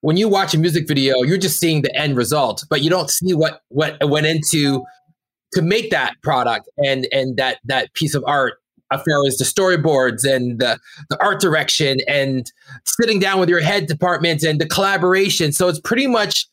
when 0.00 0.16
you 0.16 0.28
watch 0.28 0.54
a 0.54 0.58
music 0.58 0.86
video, 0.86 1.22
you're 1.22 1.38
just 1.38 1.58
seeing 1.58 1.82
the 1.82 1.94
end 1.96 2.16
result, 2.16 2.64
but 2.70 2.82
you 2.82 2.90
don't 2.90 3.10
see 3.10 3.34
what 3.34 3.62
what 3.68 3.96
went 4.08 4.26
into 4.26 4.84
to 5.54 5.62
make 5.62 5.90
that 5.90 6.14
product 6.22 6.68
and 6.84 7.08
and 7.12 7.36
that 7.36 7.58
that 7.64 7.92
piece 7.94 8.14
of 8.14 8.22
art 8.26 8.54
as 8.92 9.02
far 9.02 9.26
as 9.26 9.36
the 9.38 9.44
storyboards 9.44 10.24
and 10.24 10.60
the, 10.60 10.78
the 11.10 11.22
art 11.22 11.40
direction 11.40 11.98
and 12.06 12.52
sitting 12.84 13.18
down 13.18 13.40
with 13.40 13.48
your 13.48 13.60
head 13.60 13.86
department 13.86 14.42
and 14.42 14.60
the 14.60 14.66
collaboration 14.66 15.52
so 15.52 15.68
it's 15.68 15.80
pretty 15.80 16.06
much 16.06 16.46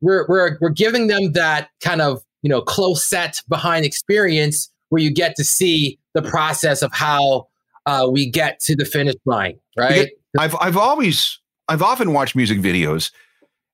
we're 0.00 0.26
we're, 0.28 0.58
we're 0.60 0.70
giving 0.70 1.06
them 1.06 1.32
that 1.32 1.68
kind 1.80 2.00
of 2.00 2.22
you 2.42 2.48
know 2.48 2.60
close 2.60 3.08
set 3.08 3.36
behind 3.48 3.84
experience 3.84 4.70
where 4.88 5.02
you 5.02 5.10
get 5.10 5.36
to 5.36 5.44
see 5.44 5.98
the 6.14 6.22
process 6.22 6.82
of 6.82 6.92
how 6.92 7.46
uh, 7.86 8.06
we 8.10 8.28
get 8.28 8.60
to 8.60 8.76
the 8.76 8.84
finish 8.84 9.14
line 9.24 9.58
right 9.76 10.10
I've 10.38 10.54
I've 10.60 10.76
always 10.76 11.38
I've 11.68 11.82
often 11.82 12.12
watched 12.12 12.36
music 12.36 12.58
videos 12.58 13.10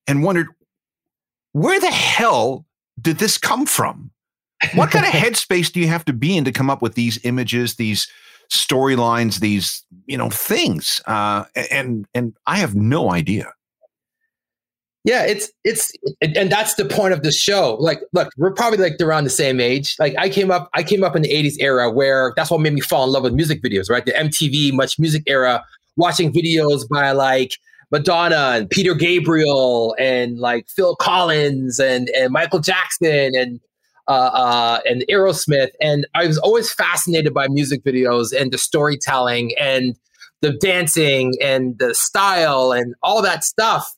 and 0.07 0.23
wondered 0.23 0.49
where 1.53 1.81
the 1.81 1.91
hell 1.91 2.67
did 3.01 3.19
this 3.19 3.39
come 3.39 3.67
from? 3.67 4.11
What 4.75 4.91
kind 4.91 5.05
of 5.05 5.13
headspace 5.13 5.71
do 5.73 5.81
you 5.81 5.89
have 5.89 6.05
to 6.07 6.13
be 6.13 6.37
in 6.37 6.45
to 6.45 6.53
come 6.53 6.71
up 6.71 6.83
with 6.83 6.95
these 6.95 7.23
images, 7.25 7.75
these 7.77 8.09
storylines, 8.51 9.41
these 9.41 9.85
you 10.07 10.17
know 10.17 10.31
things? 10.31 11.01
Uh, 11.07 11.45
and 11.71 12.07
and 12.15 12.35
I 12.47 12.57
have 12.59 12.75
no 12.75 13.11
idea. 13.11 13.53
Yeah, 15.07 15.25
it's 15.25 15.53
it's 15.63 15.93
and 16.21 16.51
that's 16.51 16.75
the 16.75 16.85
point 16.85 17.13
of 17.13 17.23
the 17.23 17.31
show. 17.31 17.77
Like, 17.79 18.01
look, 18.13 18.29
we're 18.37 18.53
probably 18.53 18.79
like 18.79 19.01
around 19.01 19.23
the 19.23 19.31
same 19.31 19.61
age. 19.61 19.95
Like, 20.01 20.17
I 20.19 20.29
came 20.29 20.51
up, 20.51 20.69
I 20.75 20.83
came 20.83 21.05
up 21.05 21.15
in 21.15 21.23
the 21.23 21.29
'80s 21.29 21.55
era 21.61 21.89
where 21.91 22.33
that's 22.35 22.51
what 22.51 22.61
made 22.61 22.73
me 22.73 22.81
fall 22.81 23.05
in 23.05 23.11
love 23.11 23.23
with 23.23 23.33
music 23.33 23.63
videos, 23.63 23.89
right? 23.89 24.05
The 24.05 24.11
MTV 24.11 24.73
Much 24.73 24.99
Music 24.99 25.23
era, 25.29 25.65
watching 25.97 26.33
videos 26.33 26.89
by 26.89 27.13
like 27.13 27.53
Madonna 27.93 28.55
and 28.55 28.69
Peter 28.69 28.95
Gabriel 28.95 29.95
and 29.97 30.39
like 30.39 30.67
Phil 30.69 30.97
Collins 30.97 31.79
and 31.79 32.09
and 32.11 32.33
Michael 32.33 32.59
Jackson 32.59 33.31
and 33.37 33.61
uh, 34.09 34.31
uh, 34.33 34.81
and 34.89 35.05
Aerosmith. 35.11 35.71
And 35.81 36.07
I 36.15 36.27
was 36.27 36.39
always 36.39 36.73
fascinated 36.73 37.35
by 37.35 37.49
music 37.49 37.85
videos 37.85 38.33
and 38.39 38.53
the 38.53 38.59
storytelling 38.59 39.53
and 39.59 39.97
the 40.43 40.53
dancing 40.53 41.35
and 41.43 41.79
the 41.79 41.95
style 41.95 42.73
and 42.73 42.95
all 43.03 43.23
that 43.23 43.45
stuff. 43.45 43.95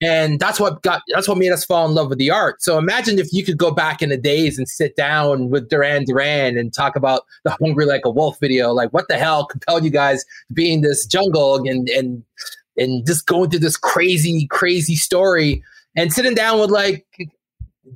And 0.00 0.40
that's 0.40 0.58
what 0.58 0.82
got 0.82 1.02
that's 1.14 1.28
what 1.28 1.38
made 1.38 1.52
us 1.52 1.64
fall 1.64 1.86
in 1.86 1.94
love 1.94 2.08
with 2.08 2.18
the 2.18 2.30
art. 2.30 2.60
So 2.60 2.76
imagine 2.76 3.20
if 3.20 3.32
you 3.32 3.44
could 3.44 3.56
go 3.56 3.70
back 3.70 4.02
in 4.02 4.08
the 4.08 4.16
days 4.16 4.58
and 4.58 4.66
sit 4.66 4.96
down 4.96 5.48
with 5.48 5.68
duran 5.68 6.04
duran 6.04 6.58
and 6.58 6.72
talk 6.72 6.96
about 6.96 7.22
the 7.44 7.56
hungry 7.62 7.86
like 7.86 8.02
a 8.04 8.10
wolf 8.10 8.36
video. 8.40 8.72
Like 8.72 8.92
what 8.92 9.06
the 9.08 9.16
hell 9.16 9.46
compelled 9.46 9.84
you 9.84 9.90
guys 9.90 10.24
to 10.48 10.54
be 10.54 10.72
in 10.72 10.80
this 10.80 11.06
jungle 11.06 11.56
and 11.68 11.88
and 11.88 12.24
and 12.76 13.06
just 13.06 13.26
going 13.26 13.50
through 13.50 13.60
this 13.60 13.76
crazy 13.76 14.48
crazy 14.48 14.96
story? 14.96 15.62
And 15.94 16.12
sitting 16.12 16.34
down 16.34 16.58
with 16.58 16.70
like 16.70 17.06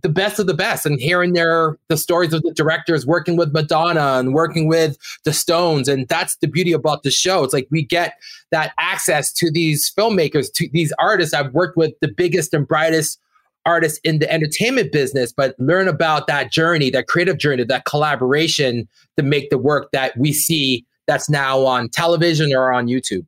the 0.03 0.09
best 0.09 0.39
of 0.39 0.47
the 0.47 0.55
best 0.55 0.85
and 0.85 1.01
hearing 1.01 1.33
their 1.33 1.79
the 1.89 1.97
stories 1.97 2.33
of 2.33 2.43
the 2.43 2.53
directors 2.53 3.07
working 3.07 3.37
with 3.37 3.53
Madonna 3.53 4.19
and 4.19 4.35
working 4.35 4.67
with 4.67 4.97
the 5.25 5.33
Stones. 5.33 5.89
And 5.89 6.09
that's 6.09 6.37
the 6.37 6.49
beauty 6.49 6.73
about 6.73 7.03
the 7.03 7.11
show. 7.11 7.45
It's 7.45 7.55
like 7.55 7.69
we 7.71 7.85
get 7.85 8.15
that 8.51 8.73
access 8.79 9.33
to 9.35 9.51
these 9.51 9.93
filmmakers 9.97 10.53
to 10.55 10.69
these 10.73 10.93
artists. 10.99 11.35
I've 11.35 11.53
worked 11.55 11.77
with 11.77 11.93
the 12.01 12.09
biggest 12.09 12.53
and 12.53 12.67
brightest 12.67 13.21
artists 13.65 13.99
in 14.05 14.21
the 14.21 14.33
entertainment 14.33 14.93
business 14.93 15.33
but 15.33 15.57
learn 15.59 15.89
about 15.89 16.29
that 16.29 16.53
journey 16.53 16.89
that 16.89 17.09
creative 17.09 17.37
journey 17.37 17.65
that 17.65 17.85
collaboration 17.85 18.89
to 19.17 19.25
make 19.25 19.51
the 19.51 19.59
work 19.59 19.91
that 19.91 20.17
we 20.17 20.33
see 20.33 20.87
that's 21.09 21.29
now 21.29 21.67
on 21.67 21.89
television 21.89 22.55
or 22.55 22.73
on 22.73 22.87
YouTube. 22.87 23.27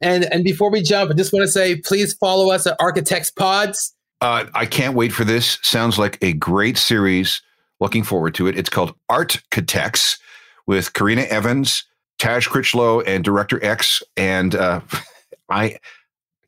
And 0.00 0.24
and 0.32 0.42
before 0.42 0.72
we 0.72 0.82
jump 0.82 1.12
I 1.12 1.14
just 1.14 1.32
want 1.32 1.44
to 1.44 1.50
say 1.50 1.76
please 1.76 2.14
follow 2.14 2.50
us 2.50 2.66
at 2.66 2.76
Architects 2.80 3.30
Pods 3.30 3.94
Uh, 4.20 4.46
I 4.54 4.66
can't 4.66 4.94
wait 4.94 5.12
for 5.12 5.24
this. 5.24 5.58
Sounds 5.62 5.98
like 5.98 6.18
a 6.22 6.32
great 6.32 6.78
series. 6.78 7.42
Looking 7.80 8.02
forward 8.02 8.34
to 8.36 8.46
it. 8.46 8.58
It's 8.58 8.70
called 8.70 8.94
Architects 9.08 10.18
with 10.66 10.92
Karena 10.94 11.26
Evans, 11.26 11.84
Taj 12.18 12.46
Critchlow, 12.46 13.02
and 13.02 13.22
Director 13.22 13.62
X. 13.62 14.02
And 14.16 14.54
uh, 14.54 14.80
I 15.50 15.78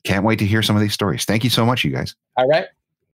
can't 0.03 0.25
wait 0.25 0.39
to 0.39 0.45
hear 0.45 0.63
some 0.63 0.75
of 0.75 0.81
these 0.81 0.93
stories. 0.93 1.25
Thank 1.25 1.43
you 1.43 1.49
so 1.49 1.65
much, 1.65 1.83
you 1.83 1.91
guys. 1.91 2.15
all 2.37 2.47
right 2.47 2.65